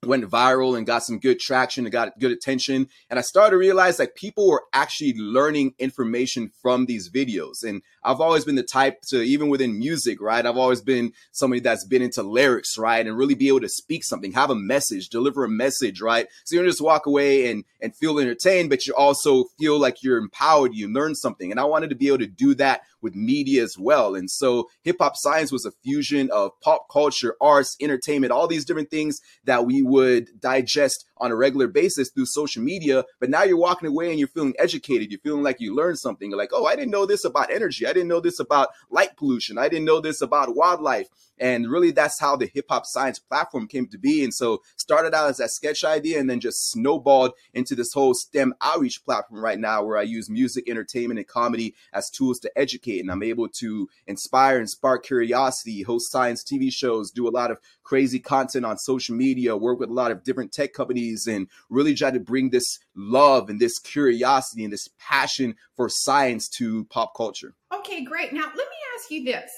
went 0.06 0.24
viral 0.24 0.78
and 0.78 0.88
got 0.88 1.04
some 1.04 1.20
good 1.20 1.40
traction 1.40 1.86
and 1.86 1.92
got 1.92 2.18
good 2.20 2.32
attention. 2.32 2.88
And 3.10 3.20
I 3.20 3.22
started 3.22 3.52
to 3.52 3.58
realize 3.58 4.00
like 4.00 4.16
people 4.16 4.48
were 4.48 4.64
actually 4.74 5.14
learning 5.18 5.74
information 5.78 6.52
from 6.62 6.86
these 6.86 7.10
videos. 7.10 7.64
And 7.64 7.82
I've 8.04 8.22
always 8.22 8.46
been 8.46 8.56
the 8.56 8.64
type 8.64 9.02
to, 9.10 9.22
even 9.22 9.50
within 9.50 9.78
music, 9.78 10.22
right? 10.22 10.46
I've 10.46 10.58
always 10.58 10.82
been 10.82 11.14
somebody 11.32 11.60
that's 11.60 11.86
been 11.86 12.02
into 12.02 12.24
lyrics, 12.24 12.78
right? 12.78 13.06
And 13.06 13.18
really 13.18 13.36
be 13.36 13.48
able 13.48 13.62
to 13.62 13.70
speak 13.70 14.04
something, 14.04 14.32
have 14.34 14.50
a 14.50 14.56
message, 14.56 15.10
deliver 15.10 15.44
a 15.44 15.50
message, 15.50 16.02
right? 16.02 16.28
So 16.46 16.56
you 16.56 16.62
don't 16.62 16.70
just 16.70 16.82
walk 16.82 17.06
away 17.06 17.52
and, 17.52 17.64
and 17.82 17.96
feel 17.96 18.20
entertained, 18.20 18.70
but 18.70 18.86
you 18.86 18.94
also 18.96 19.46
feel 19.60 19.80
like 19.80 20.04
you're 20.04 20.18
empowered, 20.18 20.74
you 20.74 20.92
learn 20.92 21.16
something. 21.16 21.52
And 21.52 21.60
I 21.60 21.66
wanted 21.66 21.90
to 21.90 21.96
be 21.96 22.08
able 22.08 22.20
to 22.20 22.28
do 22.28 22.56
that 22.56 22.82
with 23.02 23.16
media 23.16 23.64
as 23.64 23.76
well. 23.78 24.16
And 24.16 24.30
so 24.30 24.70
hip 24.84 24.98
hop 25.00 25.16
science 25.16 25.52
was 25.52 25.66
a 25.66 25.72
fusion 25.84 26.30
of 26.32 26.52
pop 26.62 26.88
culture, 26.92 27.36
arts, 27.42 27.76
entertainment, 27.82 28.32
all 28.32 28.48
these 28.48 28.66
different 28.66 28.92
things 28.92 29.20
that 29.46 29.66
we 29.66 29.82
would 29.82 30.40
digest 30.40 31.06
on 31.20 31.32
a 31.32 31.36
regular 31.36 31.68
basis 31.68 32.10
through 32.10 32.26
social 32.26 32.64
media. 32.64 33.06
But 33.20 33.30
now 33.30 33.44
you're 33.44 33.58
walking 33.58 33.88
away 33.88 34.10
and 34.10 34.20
you're 34.20 34.28
feeling 34.28 34.56
educated. 34.60 35.12
You're 35.12 35.20
feeling 35.20 35.44
like 35.44 35.60
you 35.60 35.76
learned 35.76 36.00
something. 36.00 36.30
You're 36.30 36.40
like, 36.40 36.52
oh, 36.54 36.66
I 36.66 36.76
didn't 36.76 36.92
know 36.92 37.06
this 37.06 37.26
about 37.26 37.52
energy. 37.52 37.86
I 37.86 37.94
didn't 37.94 38.08
know 38.08 38.20
this 38.20 38.40
about 38.40 38.70
light 38.90 39.16
pollution. 39.18 39.58
I 39.58 39.70
didn't 39.70 39.86
know 39.86 40.00
this 40.00 40.22
about 40.22 40.56
wildlife. 40.56 41.08
And 41.40 41.70
really, 41.70 41.92
that's 41.92 42.20
how 42.20 42.36
the 42.36 42.50
hip 42.54 42.66
hop 42.70 42.86
science 42.86 43.18
platform 43.18 43.68
came 43.68 43.88
to 43.88 43.98
be. 43.98 44.24
And 44.24 44.34
so, 44.34 44.62
started 44.76 45.14
out 45.14 45.30
as 45.30 45.38
that 45.38 45.52
sketch 45.52 45.84
idea 45.86 46.20
and 46.20 46.30
then 46.30 46.40
just 46.40 46.70
snowballed 46.70 47.32
into 47.54 47.76
this 47.76 47.94
whole 47.94 48.14
STEM 48.14 48.54
outreach 48.62 49.06
platform 49.06 49.42
right 49.42 49.60
now, 49.60 49.84
where 49.84 49.98
I 49.98 50.02
use 50.02 50.30
music, 50.30 50.70
entertainment, 50.70 51.20
and 51.20 51.28
comedy 51.28 51.76
as 51.94 52.10
tools 52.10 52.40
to 52.40 52.52
educate. 52.58 53.00
And 53.00 53.10
I'm 53.10 53.24
able 53.24 53.48
to 53.48 53.88
inspire 54.06 54.60
and 54.60 54.70
spark 54.70 55.06
curiosity, 55.06 55.84
host 55.84 56.12
science 56.12 56.44
TV 56.44 56.72
shows, 56.74 57.12
do 57.12 57.28
a 57.28 57.32
lot 57.32 57.52
of 57.52 57.60
crazy 57.84 58.20
content 58.20 58.66
on 58.66 58.78
social 58.78 59.16
media, 59.16 59.56
work 59.56 59.80
with 59.80 59.90
a 59.90 59.94
lot 59.94 60.12
of 60.12 60.24
different 60.24 60.52
tech 60.52 60.74
companies, 60.74 61.09
and 61.28 61.48
really 61.70 61.94
try 61.94 62.12
to 62.12 62.20
bring 62.20 62.50
this 62.50 62.80
love 62.96 63.50
and 63.50 63.60
this 63.60 63.80
curiosity 63.80 64.64
and 64.64 64.74
this 64.74 64.90
passion 65.00 65.56
for 65.76 65.90
science 65.90 66.48
to 66.50 66.86
pop 66.86 67.16
culture. 67.16 67.54
Okay, 67.74 68.04
great. 68.04 68.34
Now, 68.34 68.46
let 68.46 68.56
me 68.56 68.78
ask 68.96 69.12
you 69.12 69.24
this 69.24 69.52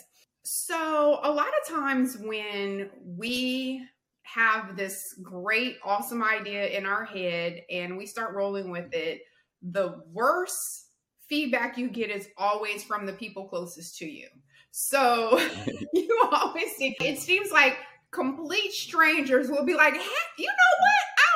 so, 0.43 1.20
a 1.24 1.31
lot 1.31 1.48
of 1.48 1.70
times 1.70 2.17
when 2.17 2.89
we 3.05 3.86
have 4.24 4.75
this 4.75 5.13
great, 5.22 5.77
awesome 5.84 6.24
idea 6.24 6.65
in 6.67 6.86
our 6.86 7.05
head 7.05 7.62
and 7.70 7.96
we 7.96 8.08
start 8.08 8.34
rolling 8.34 8.72
with 8.72 8.91
it, 8.93 9.22
the 9.62 10.01
worst 10.12 10.88
feedback 11.27 11.77
you 11.77 11.89
get 11.89 12.10
is 12.10 12.27
always 12.38 12.84
from 12.84 13.05
the 13.05 13.13
people 13.13 13.48
closest 13.48 13.98
to 13.98 14.05
you. 14.05 14.27
So, 14.72 15.39
you 15.93 16.29
always 16.31 16.75
see 16.75 16.96
it 17.01 17.20
seems 17.20 17.51
like 17.51 17.77
complete 18.10 18.72
strangers 18.72 19.50
will 19.50 19.65
be 19.65 19.75
like, 19.75 19.93
hey, 19.93 20.25
you 20.38 20.48
know 20.48 20.74
what? 20.79 21.05
I 21.20 21.31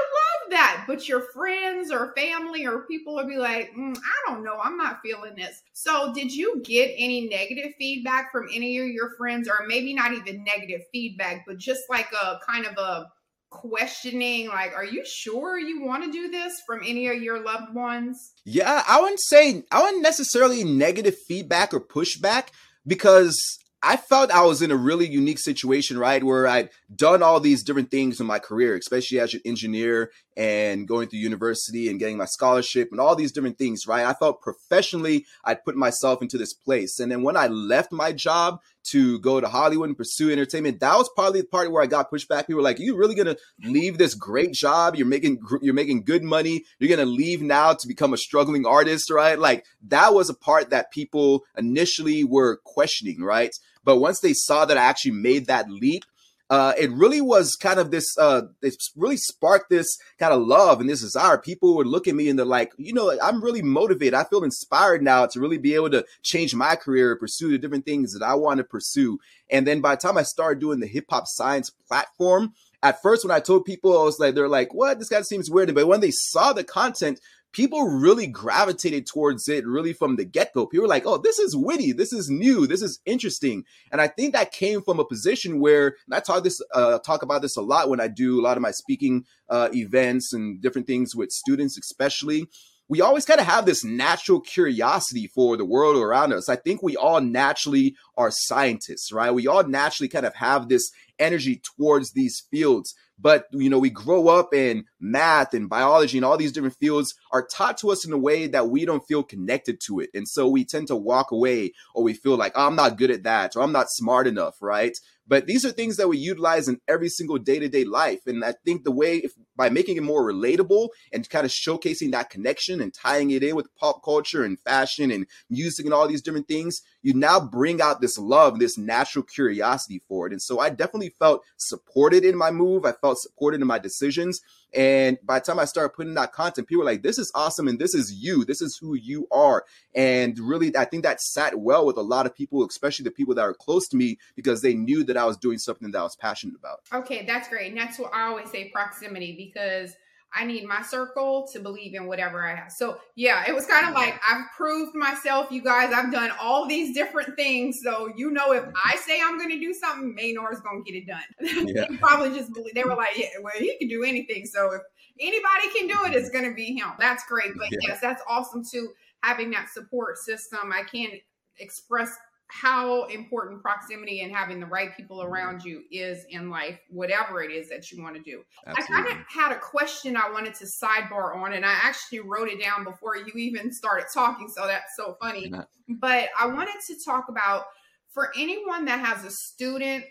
that, 0.50 0.86
but 0.88 1.08
your 1.08 1.22
friends 1.34 1.92
or 1.92 2.14
family 2.16 2.66
or 2.66 2.86
people 2.88 3.16
would 3.16 3.28
be 3.28 3.38
like, 3.38 3.72
mm, 3.78 3.98
I 3.98 4.32
don't 4.32 4.44
know, 4.44 4.58
I'm 4.62 4.78
not 4.78 5.00
feeling 5.04 5.36
this. 5.36 5.62
So, 5.74 6.14
did 6.14 6.34
you 6.34 6.62
get 6.64 6.94
any 6.98 7.28
negative 7.28 7.74
feedback 7.78 8.32
from 8.32 8.48
any 8.54 8.78
of 8.80 8.88
your 8.88 9.12
friends, 9.18 9.48
or 9.48 9.66
maybe 9.68 9.94
not 9.94 10.14
even 10.14 10.44
negative 10.44 10.82
feedback, 10.92 11.46
but 11.46 11.58
just 11.58 11.84
like 11.90 12.08
a 12.12 12.40
kind 12.48 12.66
of 12.66 12.78
a 12.78 13.12
questioning 13.52 14.50
like 14.50 14.74
are 14.74 14.84
you 14.84 15.06
sure 15.06 15.58
you 15.58 15.82
want 15.82 16.04
to 16.04 16.12
do 16.12 16.30
this 16.30 16.62
from 16.68 16.82
any 16.84 17.08
of 17.08 17.22
your 17.22 17.42
loved 17.42 17.74
ones 17.74 18.34
yeah 18.44 18.84
i 18.86 19.00
wouldn't 19.00 19.22
say 19.22 19.64
i 19.72 19.82
wouldn't 19.82 20.04
necessarily 20.04 20.62
negative 20.66 21.16
feedback 21.18 21.74
or 21.74 21.80
pushback 21.80 22.48
because 22.86 23.60
I 23.88 23.98
felt 23.98 24.32
I 24.32 24.44
was 24.44 24.64
in 24.64 24.72
a 24.72 24.76
really 24.76 25.08
unique 25.08 25.38
situation, 25.38 26.00
right? 26.00 26.24
Where 26.24 26.48
I'd 26.48 26.72
done 26.96 27.22
all 27.22 27.40
these 27.40 27.62
different 27.62 27.92
things 27.92 28.20
in 28.20 28.26
my 28.26 28.40
career, 28.40 28.76
especially 28.76 29.20
as 29.20 29.36
an 29.36 29.42
engineer 29.46 30.10
and 30.38 30.88
going 30.88 31.08
through 31.08 31.20
university 31.20 31.90
and 31.90 32.00
getting 32.00 32.18
my 32.18 32.26
scholarship 32.26 32.90
and 32.92 33.00
all 33.00 33.16
these 33.16 33.32
different 33.32 33.58
things, 33.58 33.88
right? 33.88 34.06
I 34.06 34.14
felt 34.14 34.42
professionally 34.42 35.26
I'd 35.44 35.64
put 35.64 35.76
myself 35.76 36.22
into 36.22 36.38
this 36.38 36.54
place. 36.54 37.00
And 37.00 37.12
then 37.12 37.24
when 37.24 37.38
I 37.38 37.48
left 37.48 37.92
my 37.92 38.12
job 38.12 38.60
to 38.92 39.20
go 39.20 39.42
to 39.42 39.48
Hollywood 39.48 39.90
and 39.90 39.98
pursue 39.98 40.32
entertainment, 40.32 40.80
that 40.80 40.98
was 40.98 41.10
probably 41.16 41.42
the 41.42 41.48
part 41.48 41.72
where 41.72 41.82
I 41.82 41.88
got 41.88 42.10
pushed 42.10 42.28
back. 42.28 42.48
People 42.48 42.58
were 42.58 42.64
like, 42.64 42.80
"You 42.80 42.96
really 42.96 43.16
gonna 43.16 43.38
leave 43.64 43.98
this 43.98 44.14
great 44.14 44.52
job? 44.52 44.96
You're 44.96 45.08
making 45.08 45.40
you're 45.62 45.74
making 45.74 46.04
good 46.04 46.24
money. 46.24 46.66
You're 46.80 46.96
gonna 46.96 47.10
leave 47.10 47.42
now 47.42 47.74
to 47.74 47.88
become 47.88 48.14
a 48.14 48.18
struggling 48.18 48.66
artist, 48.66 49.10
right?" 49.10 49.40
Like 49.40 49.66
that 49.88 50.14
was 50.14 50.30
a 50.30 50.36
part 50.36 50.70
that 50.70 50.92
people 50.92 51.46
initially 51.58 52.24
were 52.24 52.58
questioning, 52.64 53.22
right? 53.22 53.56
But 53.84 53.98
once 53.98 54.20
they 54.20 54.34
saw 54.34 54.66
that 54.66 54.78
I 54.78 54.84
actually 54.84 55.12
made 55.12 55.48
that 55.48 55.70
leap, 55.70 56.04
uh, 56.50 56.74
it 56.78 56.92
really 56.92 57.22
was 57.22 57.56
kind 57.56 57.80
of 57.80 57.90
this, 57.92 58.18
uh, 58.18 58.44
it 58.62 58.76
really 58.96 59.18
sparked 59.18 59.70
this 59.70 59.98
kind 60.20 60.32
of 60.32 60.42
love 60.42 60.80
and 60.80 60.90
this 60.90 61.02
desire. 61.02 61.38
People 61.38 61.76
would 61.76 61.88
look 61.88 62.08
at 62.08 62.16
me 62.16 62.30
and 62.30 62.38
they're 62.38 62.46
like, 62.46 62.72
you 62.78 62.94
know, 62.94 63.18
I'm 63.22 63.44
really 63.44 63.64
motivated. 63.64 64.14
I 64.14 64.26
feel 64.26 64.44
inspired 64.44 65.02
now 65.02 65.26
to 65.26 65.40
really 65.40 65.58
be 65.58 65.74
able 65.74 65.90
to 65.92 66.06
change 66.22 66.54
my 66.54 66.76
career, 66.76 67.12
and 67.12 67.20
pursue 67.20 67.50
the 67.50 67.58
different 67.58 67.86
things 67.86 68.14
that 68.14 68.24
I 68.24 68.36
want 68.36 68.60
to 68.60 68.64
pursue. 68.64 69.18
And 69.50 69.66
then 69.66 69.82
by 69.82 69.96
the 69.96 70.02
time 70.02 70.18
I 70.18 70.24
started 70.24 70.60
doing 70.60 70.80
the 70.80 70.88
hip 70.88 71.06
hop 71.10 71.26
science 71.28 71.72
platform, 71.88 72.54
at 72.84 73.02
first 73.02 73.26
when 73.26 73.36
I 73.36 73.40
told 73.40 73.66
people, 73.66 74.00
I 74.00 74.04
was 74.04 74.20
like, 74.20 74.36
they're 74.36 74.48
like, 74.48 74.72
what? 74.72 75.00
This 75.00 75.10
guy 75.10 75.22
seems 75.22 75.50
weird. 75.50 75.74
But 75.74 75.88
when 75.88 76.02
they 76.02 76.12
saw 76.12 76.54
the 76.54 76.64
content, 76.64 77.20
people 77.56 77.88
really 77.88 78.28
gravitated 78.28 79.08
towards 79.08 79.48
it 79.48 79.66
really 79.66 79.94
from 79.94 80.18
the 80.18 80.26
get 80.26 80.54
go. 80.54 80.66
People 80.66 80.84
were 80.84 80.90
like, 80.90 81.06
oh, 81.06 81.18
this 81.18 81.40
is 81.40 81.56
witty. 81.56 81.94
This 81.94 82.12
is 82.12 82.30
new. 82.30 82.68
This 82.68 82.82
is 82.82 83.00
interesting. 83.06 83.64
And 83.94 84.02
I 84.02 84.10
think 84.10 84.34
that 84.34 84.52
came 84.52 84.82
from 84.82 85.00
a 85.00 85.06
position 85.06 85.62
where 85.62 85.96
I 86.12 86.20
talk 86.20 86.44
this, 86.44 86.62
uh, 86.74 87.00
talk 87.00 87.24
about 87.24 87.42
this 87.42 87.56
a 87.56 87.62
lot 87.62 87.90
when 87.90 88.02
I 88.02 88.10
do 88.10 88.42
a 88.42 88.44
lot 88.44 88.58
of 88.58 88.62
my 88.62 88.72
speaking 88.72 89.26
uh, 89.50 89.70
events 89.74 90.34
and 90.34 90.62
different 90.62 90.86
things 90.86 91.16
with 91.16 91.32
students, 91.32 91.78
especially 91.78 92.48
we 92.88 93.02
always 93.02 93.26
kind 93.26 93.40
of 93.40 93.48
have 93.48 93.66
this 93.66 93.84
natural 93.84 94.40
curiosity 94.40 95.28
for 95.28 95.58
the 95.58 95.66
world 95.66 95.98
around 95.98 96.34
us. 96.34 96.50
I 96.50 96.56
think 96.56 96.84
we 96.84 96.96
all 96.96 97.20
naturally 97.20 97.96
are 98.16 98.30
scientists, 98.32 99.12
right? 99.12 99.32
We 99.32 99.48
all 99.48 99.64
naturally 99.64 100.08
kind 100.08 100.26
of 100.26 100.36
have 100.36 100.70
this 100.70 100.92
energy 101.18 101.62
towards 101.78 102.12
these 102.12 102.44
fields. 102.52 102.94
But, 103.18 103.48
you 103.52 103.70
know, 103.70 103.80
we 103.80 103.90
grow 103.90 104.28
up 104.28 104.54
in 104.54 104.86
math 105.00 105.54
and 105.54 105.70
biology 105.70 106.18
and 106.18 106.26
all 106.26 106.38
these 106.38 106.52
different 106.52 106.76
fields 106.76 107.16
are 107.32 107.46
taught 107.46 107.78
to 107.80 107.92
us 107.92 108.06
in 108.06 108.12
a 108.12 108.18
way 108.18 108.48
that 108.48 108.70
we 108.70 108.86
don't 108.86 109.08
feel 109.08 109.24
connected 109.24 109.80
to 109.88 110.00
it. 110.00 110.10
And 110.14 110.28
so 110.28 110.48
we 110.48 110.66
tend 110.66 110.88
to 110.88 110.96
walk 110.96 111.32
away 111.32 111.72
or 111.94 112.04
we 112.04 112.14
feel 112.14 112.36
like, 112.36 112.54
oh, 112.56 112.68
I'm 112.68 112.76
not 112.76 112.98
good 112.98 113.12
at 113.12 113.24
that 113.24 113.56
or 113.56 113.62
I'm 113.62 113.72
not 113.72 113.90
smart 113.90 114.28
enough, 114.28 114.58
right? 114.62 114.98
But 115.28 115.48
these 115.48 115.66
are 115.66 115.72
things 115.72 115.98
that 115.98 116.08
we 116.08 116.18
utilize 116.18 116.68
in 116.68 116.80
every 116.88 117.10
single 117.10 117.38
day 117.38 117.58
to 117.58 117.68
day 117.68 117.84
life. 117.84 118.28
And 118.28 118.46
I 118.46 118.54
think 118.64 118.84
the 118.84 118.92
way, 118.92 119.18
if, 119.18 119.34
by 119.56 119.70
making 119.70 119.98
it 119.98 120.04
more 120.04 120.24
relatable 120.24 120.90
and 121.12 121.28
kind 121.28 121.46
of 121.46 121.52
showcasing 121.52 122.12
that 122.12 122.30
connection 122.30 122.80
and 122.80 122.94
tying 122.94 123.32
it 123.32 123.44
in 123.44 123.56
with 123.56 123.74
pop 123.76 124.04
culture 124.04 124.44
and 124.44 124.60
fashion 124.60 125.10
and 125.10 125.26
music 125.50 125.86
and 125.86 125.94
all 125.94 126.08
these 126.08 126.22
different 126.22 126.48
things, 126.48 126.82
you 127.02 127.14
now 127.14 127.40
bring 127.40 127.82
out 127.82 128.02
this 128.02 128.18
love, 128.20 128.60
this 128.60 128.78
natural 128.78 129.24
curiosity 129.24 130.02
for 130.08 130.28
it. 130.28 130.32
And 130.32 130.42
so 130.42 130.60
I 130.60 130.70
definitely 130.70 131.14
felt 131.18 131.44
supported 131.58 132.24
in 132.24 132.38
my 132.38 132.52
move. 132.52 132.86
I 132.86 132.92
felt 133.06 133.20
supported 133.20 133.62
in 133.62 133.68
my 133.68 133.78
decisions. 133.78 134.42
And 134.74 135.18
by 135.24 135.40
the 135.40 135.46
time 135.46 135.60
I 135.60 135.66
started 135.66 135.90
putting 135.90 136.18
out 136.18 136.34
content, 136.34 136.68
people 136.68 136.84
were 136.84 136.92
like, 136.92 137.04
this 137.04 137.20
is 137.20 137.32
awesome. 137.36 137.68
And 137.68 137.78
this 137.78 137.94
is 137.94 138.12
you. 138.14 138.44
This 138.44 138.62
is 138.62 138.78
who 138.78 138.96
you 138.96 139.28
are. 139.32 139.64
And 139.94 140.38
really, 140.40 140.76
I 140.76 140.86
think 140.86 141.04
that 141.04 141.22
sat 141.22 141.60
well 141.60 141.86
with 141.86 141.98
a 141.98 142.02
lot 142.02 142.26
of 142.26 142.36
people, 142.36 142.66
especially 142.66 143.04
the 143.04 143.12
people 143.12 143.36
that 143.36 143.42
are 143.42 143.54
close 143.54 143.88
to 143.90 143.98
me, 143.98 144.18
because 144.36 144.62
they 144.62 144.74
knew 144.74 145.04
that 145.04 145.18
I 145.18 145.26
was 145.26 145.38
doing 145.38 145.60
something 145.60 145.92
that 145.92 146.00
I 146.00 146.04
was 146.04 146.16
passionate 146.16 146.56
about. 146.56 146.80
Okay, 146.92 147.26
that's 147.26 147.48
great. 147.48 147.72
And 147.72 147.80
that's 147.80 148.00
what 148.00 148.14
I 148.14 148.24
always 148.24 148.50
say 148.50 148.70
proximity 148.70 149.36
because 149.38 149.96
I 150.36 150.46
need 150.46 150.66
my 150.66 150.82
circle 150.82 151.48
to 151.54 151.60
believe 151.60 151.96
in 151.96 152.08
whatever 152.08 152.46
I 152.46 152.56
have. 152.56 152.72
So 152.72 152.98
yeah, 153.16 153.46
it 153.48 153.56
was 153.56 153.66
kind 153.66 153.88
of 153.88 153.94
like 153.94 154.20
I've 154.30 154.46
proved 154.56 154.96
myself, 154.96 155.50
you 155.52 155.62
guys. 155.62 155.94
I've 155.94 156.12
done 156.12 156.32
all 156.42 156.68
these 156.68 156.94
different 156.94 157.36
things. 157.36 157.80
So 157.82 158.12
you 158.16 158.32
know, 158.32 158.52
if 158.52 158.66
I 158.84 158.98
say 158.98 159.20
I'm 159.24 159.38
going 159.38 159.52
to 159.52 159.60
do 159.60 159.74
something, 159.74 160.14
Maynard's 160.14 160.60
going 160.60 160.84
to 160.84 160.92
get 160.92 160.98
it 160.98 161.08
done. 161.08 161.66
Yeah. 161.66 161.86
they 161.90 161.98
probably 161.98 162.38
just 162.38 162.54
believe. 162.54 162.76
They 162.76 162.84
were 162.84 162.96
like, 162.96 163.18
yeah, 163.18 163.28
well, 163.42 163.54
he 163.58 163.78
can 163.78 163.88
do 163.88 164.04
anything. 164.04 164.46
So 164.46 164.74
if 164.74 164.82
anybody 165.20 165.70
can 165.74 165.88
do 165.88 166.06
it, 166.06 166.16
it's 166.16 166.30
going 166.30 166.46
to 166.46 166.54
be 166.54 166.76
him. 166.76 166.90
That's 167.00 167.26
great. 167.26 167.54
But 167.58 167.72
yeah. 167.72 167.78
yes, 167.88 168.02
that's 168.02 168.22
awesome 168.28 168.64
too. 168.64 168.90
Having 169.24 169.52
that 169.52 169.70
support 169.70 170.18
system, 170.18 170.72
I 170.74 170.84
can't 170.84 171.14
express 171.60 172.16
how 172.48 173.06
important 173.06 173.62
proximity 173.62 174.22
and 174.22 174.34
having 174.34 174.60
the 174.60 174.66
right 174.66 174.96
people 174.96 175.18
mm-hmm. 175.18 175.34
around 175.34 175.64
you 175.64 175.84
is 175.92 176.26
in 176.30 176.50
life, 176.50 176.80
whatever 176.90 177.42
it 177.42 177.52
is 177.52 177.70
that 177.70 177.92
you 177.92 178.02
want 178.02 178.16
to 178.16 178.22
do. 178.22 178.44
Absolutely. 178.68 178.96
I 178.96 179.02
kind 179.02 179.20
of 179.20 179.26
had 179.28 179.52
a 179.52 179.60
question 179.60 180.16
I 180.16 180.30
wanted 180.32 180.54
to 180.56 180.66
sidebar 180.66 181.36
on, 181.36 181.54
and 181.54 181.66
I 181.66 181.74
actually 181.74 182.20
wrote 182.20 182.50
it 182.50 182.62
down 182.62 182.84
before 182.84 183.18
you 183.18 183.34
even 183.36 183.72
started 183.72 184.06
talking. 184.14 184.48
So 184.48 184.68
that's 184.68 184.96
so 184.96 185.18
funny. 185.22 185.52
But 185.90 186.30
I 186.40 186.48
wanted 186.48 186.76
to 186.88 186.96
talk 187.04 187.26
about 187.30 187.66
for 188.14 188.32
anyone 188.38 188.86
that 188.86 189.00
has 189.00 189.26
a 189.26 189.32
student 189.32 190.06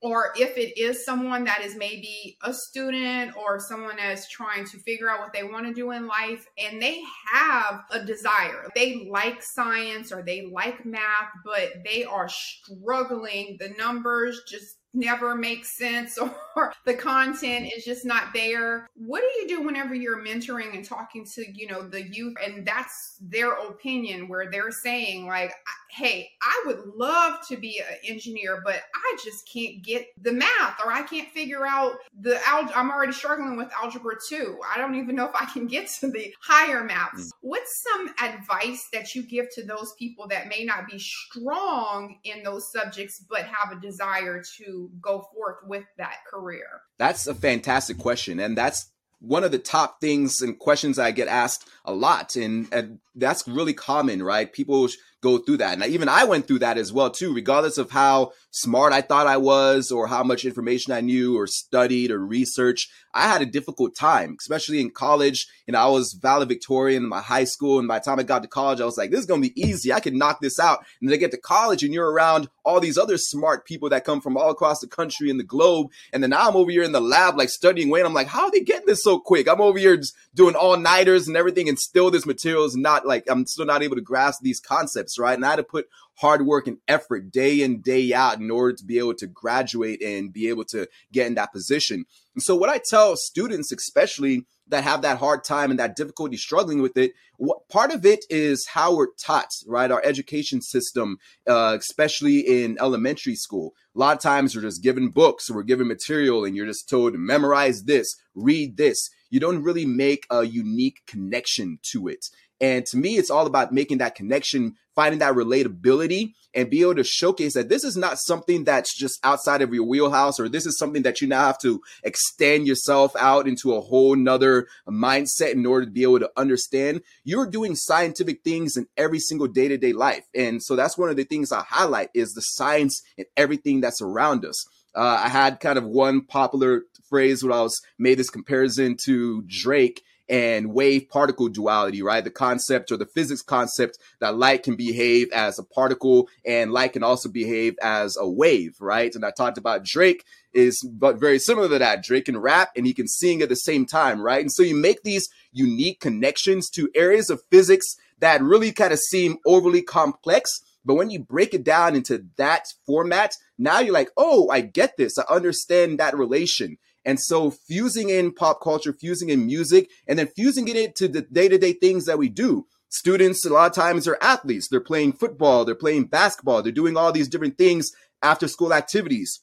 or 0.00 0.32
if 0.36 0.56
it 0.56 0.78
is 0.78 1.04
someone 1.04 1.44
that 1.44 1.62
is 1.62 1.76
maybe 1.76 2.36
a 2.42 2.52
student 2.52 3.36
or 3.36 3.58
someone 3.58 3.96
that's 3.96 4.28
trying 4.28 4.64
to 4.64 4.78
figure 4.78 5.10
out 5.10 5.20
what 5.20 5.32
they 5.32 5.42
want 5.42 5.66
to 5.66 5.74
do 5.74 5.90
in 5.90 6.06
life 6.06 6.46
and 6.56 6.80
they 6.80 7.02
have 7.32 7.82
a 7.90 8.04
desire. 8.04 8.68
They 8.74 9.08
like 9.10 9.42
science 9.42 10.12
or 10.12 10.22
they 10.22 10.48
like 10.52 10.84
math, 10.86 11.30
but 11.44 11.70
they 11.84 12.04
are 12.04 12.28
struggling. 12.28 13.56
The 13.58 13.70
numbers 13.70 14.42
just 14.48 14.77
never 14.94 15.34
makes 15.34 15.76
sense 15.76 16.18
or 16.56 16.72
the 16.84 16.94
content 16.94 17.70
is 17.76 17.84
just 17.84 18.04
not 18.04 18.32
there. 18.34 18.88
What 18.94 19.20
do 19.20 19.40
you 19.40 19.48
do 19.48 19.62
whenever 19.62 19.94
you're 19.94 20.22
mentoring 20.24 20.74
and 20.74 20.84
talking 20.84 21.24
to 21.34 21.44
you 21.52 21.66
know 21.66 21.82
the 21.82 22.02
youth 22.02 22.34
and 22.44 22.66
that's 22.66 23.16
their 23.20 23.52
opinion 23.52 24.28
where 24.28 24.50
they're 24.50 24.70
saying 24.70 25.26
like 25.26 25.52
hey 25.90 26.30
i 26.42 26.64
would 26.66 26.80
love 26.94 27.34
to 27.46 27.56
be 27.56 27.80
an 27.80 27.96
engineer 28.06 28.60
but 28.64 28.76
i 28.94 29.16
just 29.24 29.48
can't 29.50 29.82
get 29.82 30.06
the 30.20 30.32
math 30.32 30.78
or 30.84 30.92
i 30.92 31.02
can't 31.02 31.28
figure 31.30 31.66
out 31.66 31.94
the 32.20 32.38
algebra 32.46 32.76
i'm 32.76 32.90
already 32.90 33.12
struggling 33.12 33.56
with 33.56 33.70
algebra 33.80 34.14
2 34.28 34.58
i 34.72 34.78
don't 34.78 34.94
even 34.94 35.16
know 35.16 35.26
if 35.26 35.34
i 35.34 35.44
can 35.46 35.66
get 35.78 35.88
to 35.88 36.10
the 36.10 36.32
higher 36.40 36.84
maths. 36.84 37.28
Mm. 37.28 37.30
what's 37.40 37.82
some 37.82 38.14
advice 38.22 38.88
that 38.92 39.14
you 39.14 39.22
give 39.22 39.46
to 39.54 39.64
those 39.64 39.94
people 39.98 40.28
that 40.28 40.48
may 40.48 40.64
not 40.64 40.86
be 40.86 40.98
strong 40.98 42.18
in 42.24 42.42
those 42.42 42.70
subjects 42.70 43.24
but 43.28 43.44
have 43.44 43.76
a 43.76 43.80
desire 43.80 44.42
to 44.58 44.77
go 45.00 45.28
forth 45.34 45.56
with 45.66 45.84
that 45.98 46.18
career? 46.30 46.66
That's 46.98 47.26
a 47.26 47.34
fantastic 47.34 47.98
question. 47.98 48.40
And 48.40 48.56
that's 48.56 48.90
one 49.20 49.44
of 49.44 49.50
the 49.50 49.58
top 49.58 50.00
things 50.00 50.40
and 50.40 50.58
questions 50.58 50.98
I 50.98 51.10
get 51.10 51.28
asked 51.28 51.68
a 51.84 51.92
lot. 51.92 52.36
And, 52.36 52.68
and 52.72 53.00
that's 53.14 53.48
really 53.48 53.74
common, 53.74 54.22
right? 54.22 54.52
People 54.52 54.88
go 55.20 55.38
through 55.38 55.58
that. 55.58 55.74
And 55.74 55.84
even 55.84 56.08
I 56.08 56.24
went 56.24 56.46
through 56.46 56.60
that 56.60 56.78
as 56.78 56.92
well, 56.92 57.10
too, 57.10 57.34
regardless 57.34 57.78
of 57.78 57.90
how 57.90 58.32
smart 58.50 58.92
I 58.92 59.00
thought 59.00 59.26
I 59.26 59.36
was 59.36 59.90
or 59.90 60.06
how 60.06 60.22
much 60.22 60.44
information 60.44 60.92
I 60.92 61.00
knew 61.00 61.36
or 61.36 61.46
studied 61.46 62.10
or 62.10 62.24
researched. 62.24 62.90
I 63.14 63.22
had 63.22 63.42
a 63.42 63.46
difficult 63.46 63.96
time, 63.96 64.36
especially 64.38 64.80
in 64.80 64.90
college. 64.90 65.46
You 65.66 65.72
know, 65.72 65.80
I 65.80 65.88
was 65.88 66.12
valedictorian 66.12 67.02
in 67.02 67.08
my 67.08 67.20
high 67.20 67.44
school. 67.44 67.78
And 67.78 67.88
by 67.88 67.98
the 67.98 68.04
time 68.04 68.18
I 68.18 68.22
got 68.22 68.42
to 68.42 68.48
college, 68.48 68.80
I 68.80 68.84
was 68.84 68.96
like, 68.96 69.10
this 69.10 69.20
is 69.20 69.26
going 69.26 69.42
to 69.42 69.48
be 69.48 69.60
easy. 69.60 69.92
I 69.92 70.00
can 70.00 70.18
knock 70.18 70.40
this 70.40 70.60
out. 70.60 70.84
And 71.00 71.08
then 71.08 71.14
I 71.14 71.18
get 71.18 71.30
to 71.32 71.38
college 71.38 71.82
and 71.82 71.92
you're 71.92 72.10
around 72.10 72.48
all 72.64 72.80
these 72.80 72.98
other 72.98 73.18
smart 73.18 73.66
people 73.66 73.88
that 73.88 74.04
come 74.04 74.20
from 74.20 74.36
all 74.36 74.50
across 74.50 74.80
the 74.80 74.86
country 74.86 75.30
and 75.30 75.40
the 75.40 75.44
globe. 75.44 75.88
And 76.12 76.22
then 76.22 76.30
now 76.30 76.48
I'm 76.48 76.56
over 76.56 76.70
here 76.70 76.82
in 76.82 76.92
the 76.92 77.00
lab, 77.00 77.36
like 77.36 77.48
studying 77.48 77.90
weight. 77.90 78.04
I'm 78.04 78.14
like, 78.14 78.28
how 78.28 78.44
are 78.44 78.50
they 78.50 78.60
getting 78.60 78.86
this 78.86 79.02
so 79.02 79.18
quick? 79.18 79.48
I'm 79.48 79.60
over 79.60 79.78
here 79.78 80.00
doing 80.34 80.54
all 80.54 80.76
nighters 80.76 81.26
and 81.26 81.36
everything. 81.36 81.68
And 81.68 81.78
still 81.78 82.10
this 82.10 82.26
material 82.26 82.64
is 82.64 82.76
not 82.76 83.06
like, 83.06 83.24
I'm 83.28 83.46
still 83.46 83.66
not 83.66 83.82
able 83.82 83.96
to 83.96 84.02
grasp 84.02 84.42
these 84.42 84.60
concepts. 84.60 85.07
Right? 85.16 85.34
And 85.34 85.46
I 85.46 85.50
had 85.50 85.56
to 85.56 85.62
put 85.62 85.86
hard 86.16 86.44
work 86.44 86.66
and 86.66 86.78
effort 86.88 87.30
day 87.30 87.62
in, 87.62 87.80
day 87.80 88.12
out 88.12 88.40
in 88.40 88.50
order 88.50 88.74
to 88.74 88.84
be 88.84 88.98
able 88.98 89.14
to 89.14 89.26
graduate 89.26 90.02
and 90.02 90.32
be 90.32 90.48
able 90.48 90.64
to 90.64 90.88
get 91.12 91.28
in 91.28 91.34
that 91.34 91.52
position. 91.52 92.04
And 92.34 92.42
so, 92.42 92.56
what 92.56 92.68
I 92.68 92.80
tell 92.90 93.16
students, 93.16 93.72
especially 93.72 94.46
that 94.68 94.84
have 94.84 95.02
that 95.02 95.18
hard 95.18 95.44
time 95.44 95.70
and 95.70 95.80
that 95.80 95.96
difficulty 95.96 96.36
struggling 96.36 96.82
with 96.82 96.96
it, 96.96 97.12
what 97.36 97.68
part 97.68 97.92
of 97.92 98.04
it 98.04 98.24
is 98.28 98.66
how 98.66 98.94
we're 98.94 99.14
taught, 99.18 99.48
right? 99.66 99.90
Our 99.90 100.02
education 100.04 100.60
system, 100.60 101.18
uh, 101.48 101.76
especially 101.78 102.40
in 102.40 102.76
elementary 102.80 103.34
school. 103.34 103.74
A 103.94 103.98
lot 103.98 104.16
of 104.16 104.22
times 104.22 104.54
we're 104.54 104.62
just 104.62 104.82
given 104.82 105.08
books, 105.08 105.50
we're 105.50 105.62
given 105.62 105.88
material, 105.88 106.44
and 106.44 106.54
you're 106.54 106.66
just 106.66 106.88
told 106.88 107.12
to 107.12 107.18
memorize 107.18 107.84
this, 107.84 108.14
read 108.34 108.76
this. 108.76 109.08
You 109.30 109.40
don't 109.40 109.62
really 109.62 109.86
make 109.86 110.26
a 110.30 110.44
unique 110.44 111.00
connection 111.06 111.78
to 111.92 112.08
it. 112.08 112.26
And 112.60 112.84
to 112.86 112.96
me, 112.96 113.16
it's 113.16 113.30
all 113.30 113.46
about 113.46 113.72
making 113.72 113.98
that 113.98 114.14
connection, 114.14 114.74
finding 114.94 115.20
that 115.20 115.34
relatability, 115.34 116.32
and 116.54 116.70
be 116.70 116.80
able 116.80 116.96
to 116.96 117.04
showcase 117.04 117.54
that 117.54 117.68
this 117.68 117.84
is 117.84 117.96
not 117.96 118.18
something 118.18 118.64
that's 118.64 118.96
just 118.96 119.24
outside 119.24 119.62
of 119.62 119.72
your 119.72 119.84
wheelhouse, 119.84 120.40
or 120.40 120.48
this 120.48 120.66
is 120.66 120.78
something 120.78 121.02
that 121.02 121.20
you 121.20 121.28
now 121.28 121.46
have 121.46 121.58
to 121.58 121.80
extend 122.02 122.66
yourself 122.66 123.14
out 123.16 123.46
into 123.46 123.74
a 123.74 123.80
whole 123.80 124.16
nother 124.16 124.66
mindset 124.88 125.52
in 125.52 125.66
order 125.66 125.86
to 125.86 125.92
be 125.92 126.02
able 126.02 126.18
to 126.18 126.30
understand. 126.36 127.02
You're 127.22 127.46
doing 127.46 127.76
scientific 127.76 128.42
things 128.42 128.76
in 128.76 128.86
every 128.96 129.20
single 129.20 129.46
day 129.46 129.68
to 129.68 129.76
day 129.76 129.92
life. 129.92 130.24
And 130.34 130.62
so 130.62 130.74
that's 130.74 130.98
one 130.98 131.10
of 131.10 131.16
the 131.16 131.24
things 131.24 131.52
I 131.52 131.60
highlight 131.60 132.08
is 132.14 132.32
the 132.32 132.40
science 132.40 133.02
and 133.16 133.26
everything 133.36 133.80
that's 133.80 134.02
around 134.02 134.44
us. 134.44 134.66
Uh, 134.96 135.20
I 135.24 135.28
had 135.28 135.60
kind 135.60 135.78
of 135.78 135.84
one 135.84 136.22
popular 136.22 136.82
phrase 137.08 137.42
when 137.42 137.52
I 137.52 137.62
was 137.62 137.80
made 137.98 138.18
this 138.18 138.30
comparison 138.30 138.96
to 139.04 139.42
Drake 139.46 140.02
and 140.28 140.72
wave 140.72 141.08
particle 141.08 141.48
duality, 141.48 142.02
right? 142.02 142.22
The 142.22 142.30
concept 142.30 142.92
or 142.92 142.96
the 142.96 143.06
physics 143.06 143.42
concept 143.42 143.98
that 144.20 144.36
light 144.36 144.62
can 144.62 144.76
behave 144.76 145.30
as 145.32 145.58
a 145.58 145.64
particle 145.64 146.28
and 146.44 146.72
light 146.72 146.92
can 146.92 147.02
also 147.02 147.28
behave 147.28 147.76
as 147.82 148.16
a 148.16 148.28
wave, 148.28 148.76
right? 148.80 149.14
And 149.14 149.24
I 149.24 149.30
talked 149.30 149.58
about 149.58 149.84
Drake 149.84 150.24
is 150.52 150.82
but 150.82 151.18
very 151.18 151.38
similar 151.38 151.68
to 151.68 151.78
that. 151.78 152.02
Drake 152.02 152.26
can 152.26 152.38
rap 152.38 152.70
and 152.76 152.86
he 152.86 152.94
can 152.94 153.08
sing 153.08 153.42
at 153.42 153.48
the 153.48 153.56
same 153.56 153.86
time, 153.86 154.20
right? 154.20 154.40
And 154.40 154.52
so 154.52 154.62
you 154.62 154.74
make 154.74 155.02
these 155.02 155.28
unique 155.52 156.00
connections 156.00 156.68
to 156.70 156.90
areas 156.94 157.30
of 157.30 157.42
physics 157.50 157.96
that 158.18 158.42
really 158.42 158.72
kind 158.72 158.92
of 158.92 158.98
seem 158.98 159.38
overly 159.46 159.82
complex. 159.82 160.60
But 160.84 160.94
when 160.94 161.10
you 161.10 161.18
break 161.18 161.54
it 161.54 161.64
down 161.64 161.94
into 161.94 162.24
that 162.36 162.68
format, 162.86 163.34
now 163.58 163.80
you're 163.80 163.92
like, 163.92 164.10
oh, 164.16 164.48
I 164.50 164.60
get 164.62 164.96
this. 164.96 165.18
I 165.18 165.24
understand 165.28 165.98
that 165.98 166.16
relation. 166.16 166.78
And 167.08 167.18
so 167.18 167.50
fusing 167.50 168.10
in 168.10 168.32
pop 168.32 168.60
culture, 168.60 168.92
fusing 168.92 169.30
in 169.30 169.46
music, 169.46 169.88
and 170.06 170.18
then 170.18 170.26
fusing 170.26 170.68
it 170.68 170.76
into 170.76 171.08
the 171.08 171.22
day-to-day 171.22 171.72
things 171.72 172.04
that 172.04 172.18
we 172.18 172.28
do. 172.28 172.66
Students, 172.90 173.46
a 173.46 173.48
lot 173.48 173.70
of 173.70 173.74
times 173.74 174.06
are 174.06 174.18
athletes. 174.20 174.68
They're 174.68 174.78
playing 174.78 175.14
football, 175.14 175.64
they're 175.64 175.74
playing 175.74 176.08
basketball, 176.08 176.62
they're 176.62 176.70
doing 176.70 176.98
all 176.98 177.10
these 177.10 177.28
different 177.28 177.56
things 177.56 177.92
after 178.22 178.46
school 178.46 178.74
activities 178.74 179.40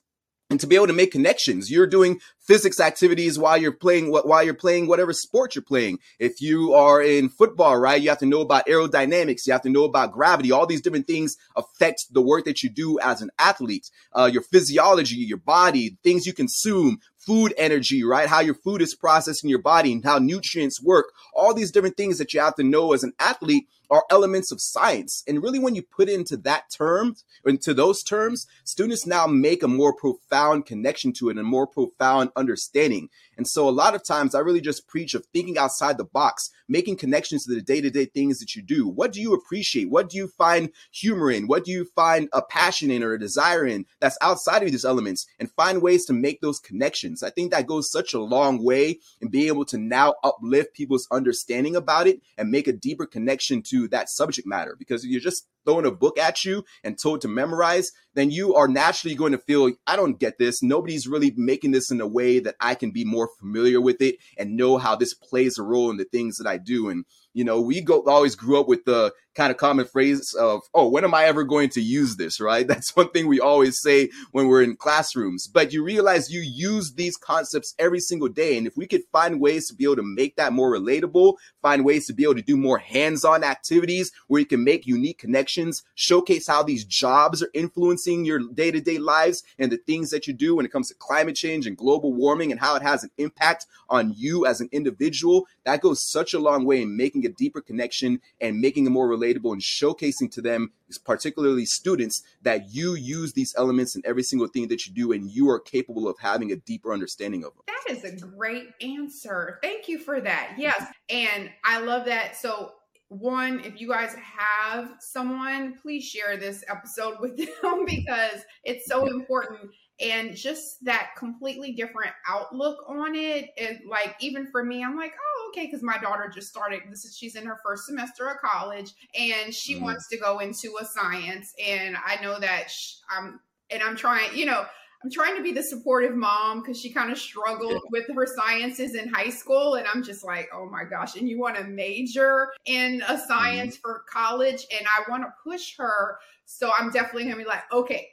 and 0.50 0.60
to 0.60 0.68
be 0.68 0.76
able 0.76 0.88
to 0.88 0.94
make 0.94 1.12
connections 1.12 1.72
you're 1.72 1.88
doing 1.88 2.20
physics 2.40 2.80
activities 2.80 3.40
while 3.40 3.58
you're 3.58 3.72
playing 3.72 4.12
while 4.12 4.44
you're 4.44 4.54
playing 4.54 4.88
whatever 4.88 5.12
sport 5.12 5.56
you're 5.56 5.64
playing 5.64 5.98
if 6.20 6.40
you 6.40 6.74
are 6.74 7.02
in 7.02 7.30
football 7.30 7.78
right 7.78 8.02
you 8.02 8.10
have 8.10 8.20
to 8.20 8.26
know 8.26 8.42
about 8.42 8.66
aerodynamics 8.68 9.48
you 9.48 9.54
have 9.54 9.62
to 9.62 9.70
know 9.70 9.84
about 9.84 10.12
gravity 10.12 10.52
all 10.52 10.68
these 10.68 10.82
different 10.82 11.08
things 11.08 11.36
affect 11.56 12.06
the 12.12 12.22
work 12.22 12.46
that 12.46 12.62
you 12.62 12.70
do 12.70 13.00
as 13.00 13.22
an 13.22 13.30
athlete 13.40 13.90
uh, 14.14 14.30
your 14.32 14.44
physiology 14.44 15.16
your 15.16 15.38
body 15.38 15.98
things 16.04 16.26
you 16.26 16.34
consume 16.34 17.00
food 17.26 17.54
energy 17.58 18.04
right 18.04 18.30
how 18.30 18.40
your 18.40 18.54
food 18.54 18.82
is 18.82 18.94
processed 18.94 19.44
in 19.44 19.50
your 19.50 19.62
body 19.62 19.92
and 19.92 20.04
how 20.04 20.18
nutrients 20.18 20.82
work 20.82 21.12
all 21.34 21.54
these 21.54 21.72
different 21.72 21.98
things 21.98 22.18
that 22.18 22.34
you 22.34 22.40
have 22.40 22.56
to 22.56 22.64
know 22.64 22.94
as 22.94 23.04
an 23.04 23.14
athlete 23.20 23.68
are 23.90 24.04
elements 24.10 24.52
of 24.52 24.62
science. 24.62 25.24
And 25.28 25.42
really, 25.42 25.60
when 25.60 25.76
you 25.76 25.82
put 25.82 26.10
into 26.10 26.38
that 26.38 26.70
term, 26.72 27.16
into 27.46 27.74
those 27.74 28.04
terms, 28.04 28.48
students 28.64 29.06
now 29.06 29.28
make 29.28 29.64
a 29.64 29.68
more 29.68 29.94
profound 29.94 30.66
connection 30.66 31.14
to 31.14 31.30
it 31.30 31.32
and 31.32 31.40
a 31.40 31.44
more 31.44 31.68
profound 31.68 32.32
understanding. 32.36 33.10
And 33.38 33.48
so 33.48 33.68
a 33.68 33.72
lot 33.72 33.96
of 33.96 34.04
times 34.04 34.36
I 34.36 34.40
really 34.40 34.62
just 34.62 34.88
preach 34.88 35.14
of 35.14 35.26
thinking 35.28 35.58
outside 35.58 35.98
the 35.98 36.06
box, 36.06 36.50
making 36.68 36.98
connections 36.98 37.46
to 37.46 37.54
the 37.54 37.62
day-to-day 37.62 38.06
things 38.06 38.40
that 38.40 38.56
you 38.56 38.62
do. 38.62 38.88
What 38.88 39.12
do 39.12 39.22
you 39.22 39.34
appreciate? 39.34 39.90
What 39.90 40.10
do 40.10 40.18
you 40.18 40.28
find 40.28 40.72
humor 40.92 41.32
in? 41.32 41.48
What 41.48 41.66
do 41.66 41.72
you 41.72 41.86
find 41.96 42.30
a 42.34 42.42
passion 42.42 42.92
in 42.92 43.04
or 43.04 43.14
a 43.14 43.20
desire 43.20 43.66
in 43.66 43.86
that's 44.00 44.18
outside 44.22 44.64
of 44.64 44.72
these 44.72 44.86
elements 44.86 45.28
and 45.40 45.52
find 45.52 45.82
ways 45.82 46.06
to 46.06 46.14
make 46.14 46.42
those 46.42 46.60
connections. 46.60 47.24
I 47.24 47.30
think 47.30 47.52
that 47.52 47.68
goes 47.68 47.92
such 47.92 48.14
a 48.14 48.22
long 48.22 48.64
way 48.64 49.00
in 49.22 49.30
being 49.30 49.48
able 49.48 49.66
to 49.66 49.78
now 49.78 50.16
uplift 50.24 50.74
people's 50.74 51.08
understanding 51.12 51.76
about 51.76 52.08
it 52.08 52.22
and 52.38 52.50
make 52.50 52.68
a 52.68 52.74
deeper 52.74 53.06
connection 53.06 53.62
to 53.64 53.88
that 53.90 54.10
subject 54.10 54.48
matter 54.48 54.76
because 54.78 55.06
you're 55.06 55.22
just 55.22 55.48
throwing 55.66 55.86
a 55.86 55.92
book 55.92 56.18
at 56.18 56.46
you 56.46 56.64
and 56.84 56.98
told 56.98 57.22
to 57.22 57.28
memorize, 57.28 57.92
then 58.14 58.32
you 58.32 58.56
are 58.56 58.68
naturally 58.68 59.16
going 59.16 59.32
to 59.34 59.38
feel, 59.38 59.72
I 59.86 59.96
don't 59.96 60.20
get 60.20 60.38
this. 60.38 60.64
Nobody's 60.64 61.08
really 61.08 61.34
making 61.36 61.72
this 61.72 61.92
in 61.92 62.00
a 62.00 62.08
way 62.08 62.40
that 62.40 62.56
I 62.60 62.76
can 62.76 62.92
be 62.92 63.04
more 63.04 63.30
familiar 63.40 63.82
with 63.82 64.02
it 64.02 64.18
and 64.38 64.56
know 64.56 64.78
how 64.78 64.96
this 64.96 65.14
plays 65.14 65.58
a 65.58 65.64
role 65.64 65.90
in 65.90 65.98
the 65.98 66.06
things 66.06 66.38
that 66.38 66.48
I 66.48 66.58
do. 66.58 66.90
And 66.90 67.06
you 67.36 67.44
know, 67.44 67.60
we 67.60 67.82
go 67.82 68.02
always 68.08 68.34
grew 68.34 68.60
up 68.60 68.68
with 68.68 68.86
the 68.86 69.14
kind 69.36 69.52
of 69.52 69.58
common 69.58 69.86
phrase 69.86 70.34
of, 70.34 70.62
oh, 70.74 70.88
when 70.88 71.04
am 71.04 71.14
I 71.14 71.26
ever 71.26 71.44
going 71.44 71.68
to 71.72 71.82
use 71.82 72.16
this? 72.16 72.40
Right. 72.40 72.66
That's 72.76 72.96
one 72.96 73.12
thing 73.12 73.28
we 73.28 73.42
always 73.42 73.80
say 73.82 74.10
when 74.32 74.48
we're 74.48 74.64
in 74.64 74.78
classrooms. 74.78 75.46
But 75.46 75.74
you 75.74 75.84
realize 75.84 76.32
you 76.32 76.40
use 76.40 76.94
these 76.94 77.18
concepts 77.18 77.76
every 77.78 78.00
single 78.00 78.30
day. 78.30 78.58
And 78.58 78.66
if 78.66 78.78
we 78.78 78.88
could 78.88 79.02
find 79.12 79.42
ways 79.42 79.68
to 79.68 79.76
be 79.76 79.84
able 79.84 79.98
to 79.98 80.04
make 80.04 80.38
that 80.38 80.54
more 80.54 80.72
relatable, 80.72 81.36
find 81.62 81.84
ways 81.84 82.08
to 82.08 82.14
be 82.14 82.24
able 82.24 82.36
to 82.36 82.42
do 82.42 82.56
more 82.56 82.78
hands-on 82.78 83.44
activities 83.44 84.12
where 84.28 84.40
you 84.40 84.46
can 84.46 84.64
make 84.64 84.88
unique 84.88 85.18
connections, 85.18 85.84
showcase 85.94 86.48
how 86.48 86.64
these 86.64 86.86
jobs 86.86 87.44
are 87.44 87.50
influencing 87.54 88.24
your 88.24 88.40
day-to-day 88.54 88.98
lives 88.98 89.44
and 89.60 89.72
the 89.72 89.78
things 89.78 90.10
that 90.12 90.26
you 90.26 90.34
do 90.34 90.56
when 90.56 90.66
it 90.66 90.72
comes 90.72 90.88
to 90.88 90.96
climate 90.96 91.36
change 91.36 91.68
and 91.68 91.76
global 91.76 92.14
warming 92.14 92.52
and 92.52 92.62
how 92.62 92.78
it 92.78 92.82
has 92.82 93.04
an 93.04 93.10
impact 93.18 93.66
on 93.90 94.14
you 94.16 94.46
as 94.46 94.62
an 94.62 94.70
individual, 94.72 95.48
that 95.66 95.82
goes 95.82 96.02
such 96.02 96.34
a 96.34 96.40
long 96.40 96.66
way 96.66 96.82
in 96.82 96.96
making 96.96 97.25
a 97.26 97.30
deeper 97.30 97.62
connection 97.62 98.20
and 98.40 98.60
making 98.60 98.86
it 98.86 98.90
more 98.90 99.08
relatable 99.08 99.52
and 99.52 99.62
showcasing 99.62 100.32
to 100.32 100.42
them, 100.42 100.72
particularly 101.04 101.66
students, 101.66 102.24
that 102.42 102.74
you 102.74 102.96
use 102.96 103.34
these 103.34 103.54
elements 103.58 103.96
in 103.96 104.02
every 104.06 104.24
single 104.24 104.48
thing 104.48 104.68
that 104.68 104.86
you 104.86 104.94
do 104.94 105.12
and 105.12 105.30
you 105.30 105.50
are 105.50 105.60
capable 105.60 106.08
of 106.08 106.18
having 106.20 106.52
a 106.52 106.56
deeper 106.56 106.94
understanding 106.94 107.44
of 107.44 107.54
them. 107.54 107.64
That 107.68 107.96
is 107.96 108.04
a 108.04 108.16
great 108.16 108.70
answer. 108.82 109.60
Thank 109.62 109.88
you 109.88 110.00
for 110.00 110.22
that. 110.22 110.56
Yes. 110.58 110.86
And 111.10 111.50
I 111.64 111.80
love 111.80 112.06
that. 112.06 112.36
So 112.36 112.74
one, 113.10 113.60
if 113.62 113.80
you 113.80 113.90
guys 113.90 114.16
have 114.16 114.96
someone, 115.00 115.76
please 115.82 116.04
share 116.04 116.38
this 116.38 116.64
episode 116.68 117.16
with 117.20 117.38
them 117.62 117.86
because 117.86 118.42
it's 118.64 118.88
so 118.88 119.08
important. 119.08 119.72
And 120.00 120.36
just 120.36 120.84
that 120.84 121.12
completely 121.18 121.72
different 121.74 122.12
outlook 122.28 122.80
on 122.90 123.16
it. 123.16 123.52
And 123.58 123.80
like, 123.90 124.16
even 124.20 124.48
for 124.52 124.64
me, 124.64 124.84
I'm 124.84 124.98
like, 124.98 125.14
oh, 125.14 125.35
okay, 125.56 125.66
because 125.66 125.84
my 125.84 125.98
daughter 125.98 126.32
just 126.34 126.48
started. 126.48 126.82
This 126.90 127.06
is 127.06 127.18
she's 127.18 127.36
in 127.36 127.46
her 127.46 127.60
first 127.64 127.86
semester 127.86 128.28
of 128.28 128.38
college, 128.38 128.94
and 129.18 129.54
she 129.54 129.76
mm. 129.76 129.82
wants 129.82 130.08
to 130.10 130.18
go 130.18 130.40
into 130.40 130.76
a 130.82 130.86
science. 130.86 131.54
And 131.66 131.96
I 132.06 132.22
know 132.22 132.40
that 132.40 132.70
she, 132.70 132.96
I'm, 133.10 133.40
and 133.70 133.82
I'm 133.82 133.96
trying, 133.96 134.36
you 134.36 134.46
know, 134.46 134.66
I'm 135.04 135.12
trying 135.12 135.36
to 135.38 135.44
be 135.44 135.52
the 135.52 135.64
supportive 135.64 136.16
mom 136.16 136.62
because 136.62 136.80
she 136.80 136.92
kind 136.92 137.12
of 137.12 137.18
struggled 137.18 137.82
with 137.92 138.06
her 138.14 138.26
sciences 138.26 138.96
in 138.96 139.08
high 139.10 139.30
school. 139.30 139.76
And 139.76 139.86
I'm 139.94 140.04
just 140.04 140.26
like, 140.26 140.50
oh 140.54 140.68
my 140.68 140.84
gosh. 140.84 141.16
And 141.16 141.30
you 141.30 141.40
want 141.40 141.58
to 141.58 141.64
major 141.64 142.50
in 142.66 143.04
a 143.08 143.18
science 143.18 143.76
mm-hmm. 143.76 143.82
for 143.82 144.04
college. 144.12 144.66
And 144.76 144.86
I 144.88 145.10
want 145.10 145.24
to 145.24 145.34
push 145.44 145.78
her. 145.78 146.18
So 146.46 146.72
I'm 146.78 146.90
definitely 146.92 147.30
to 147.30 147.36
be 147.36 147.46
like, 147.46 147.72
okay, 147.72 148.10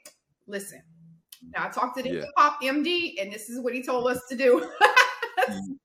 listen. 0.47 0.83
Now 1.55 1.67
I 1.67 1.71
talked 1.71 1.97
to 1.97 2.03
the 2.03 2.11
yeah. 2.11 2.25
pop 2.37 2.63
MD, 2.63 3.15
and 3.21 3.33
this 3.33 3.49
is 3.49 3.59
what 3.61 3.75
he 3.75 3.83
told 3.83 4.07
us 4.07 4.21
to 4.29 4.37
do. 4.37 4.71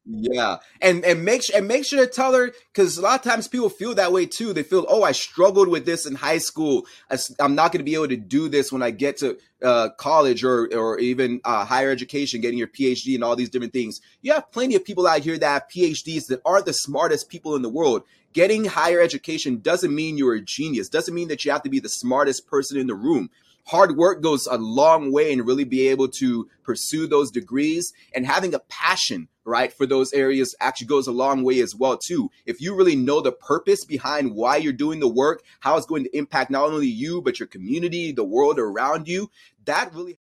yeah, 0.06 0.58
and 0.82 1.04
and 1.06 1.24
make 1.24 1.44
sure 1.44 1.58
and 1.58 1.68
make 1.68 1.86
sure 1.86 2.04
to 2.06 2.12
tell 2.12 2.34
her 2.34 2.52
because 2.74 2.98
a 2.98 3.02
lot 3.02 3.20
of 3.20 3.30
times 3.30 3.48
people 3.48 3.70
feel 3.70 3.96
that 3.96 4.12
way 4.12 4.26
too. 4.26 4.54
They 4.54 4.64
feel, 4.64 4.86
oh, 4.90 5.04
I 5.04 5.12
struggled 5.12 5.68
with 5.68 5.86
this 5.86 6.06
in 6.06 6.16
high 6.16 6.38
school. 6.38 6.86
I, 7.10 7.18
am 7.40 7.56
not 7.56 7.72
going 7.72 7.80
to 7.80 7.84
be 7.84 7.96
able 7.96 8.10
to 8.10 8.18
do 8.18 8.50
this 8.50 8.72
when 8.72 8.82
I 8.82 8.92
get 8.92 9.18
to 9.18 9.38
uh, 9.64 9.90
college 9.98 10.44
or 10.44 10.74
or 10.74 11.00
even 11.00 11.42
uh, 11.44 11.66
higher 11.66 11.92
education, 11.92 12.42
getting 12.42 12.60
your 12.60 12.68
PhD 12.68 13.16
and 13.16 13.24
all 13.24 13.36
these 13.36 13.50
different 13.50 13.74
things. 13.74 14.02
You 14.22 14.34
have 14.34 14.52
plenty 14.52 14.76
of 14.76 14.86
people 14.86 15.08
out 15.08 15.22
here 15.22 15.38
that 15.38 15.48
have 15.48 15.64
PhDs 15.74 16.28
that 16.28 16.42
aren't 16.46 16.66
the 16.66 16.74
smartest 16.74 17.30
people 17.30 17.56
in 17.56 17.62
the 17.62 17.70
world. 17.70 18.04
Getting 18.34 18.66
higher 18.66 19.02
education 19.02 19.62
doesn't 19.62 19.96
mean 19.96 20.18
you're 20.18 20.36
a 20.36 20.42
genius. 20.42 20.90
Doesn't 20.90 21.16
mean 21.16 21.30
that 21.30 21.44
you 21.44 21.52
have 21.52 21.64
to 21.64 21.70
be 21.70 21.80
the 21.80 21.90
smartest 21.90 22.48
person 22.48 22.78
in 22.78 22.88
the 22.88 22.94
room 22.94 23.30
hard 23.68 23.98
work 23.98 24.22
goes 24.22 24.48
a 24.48 24.58
long 24.58 25.12
way 25.12 25.32
in 25.32 25.44
really 25.44 25.66
be 25.66 25.90
able 25.90 26.08
to 26.08 26.50
pursue 26.64 27.06
those 27.06 27.32
degrees. 27.32 27.94
And 28.16 28.26
having 28.26 28.54
a 28.54 28.60
passion 28.60 29.28
right 29.44 29.72
for 29.72 29.86
those 29.86 30.14
areas 30.14 30.56
actually 30.60 30.88
goes 30.88 31.08
a 31.08 31.12
long 31.12 31.44
way 31.44 31.60
as 31.60 31.76
well 31.76 31.98
too. 31.98 32.30
If 32.46 32.60
you 32.62 32.76
really 32.76 32.96
know 32.96 33.22
the 33.22 33.32
purpose 33.32 33.86
behind 33.86 34.36
why 34.36 34.58
you're 34.58 34.74
doing 34.74 35.00
the 35.00 35.08
work 35.08 35.44
how 35.62 35.78
it's 35.78 35.86
going 35.86 36.04
to 36.04 36.18
impact 36.18 36.52
not 36.52 36.70
only 36.70 36.88
you 36.88 37.22
but 37.22 37.40
your 37.40 37.48
community 37.48 38.12
the 38.12 38.26
world 38.26 38.60
around 38.60 39.08
you 39.08 39.30
that 39.68 39.94
really 39.94 40.14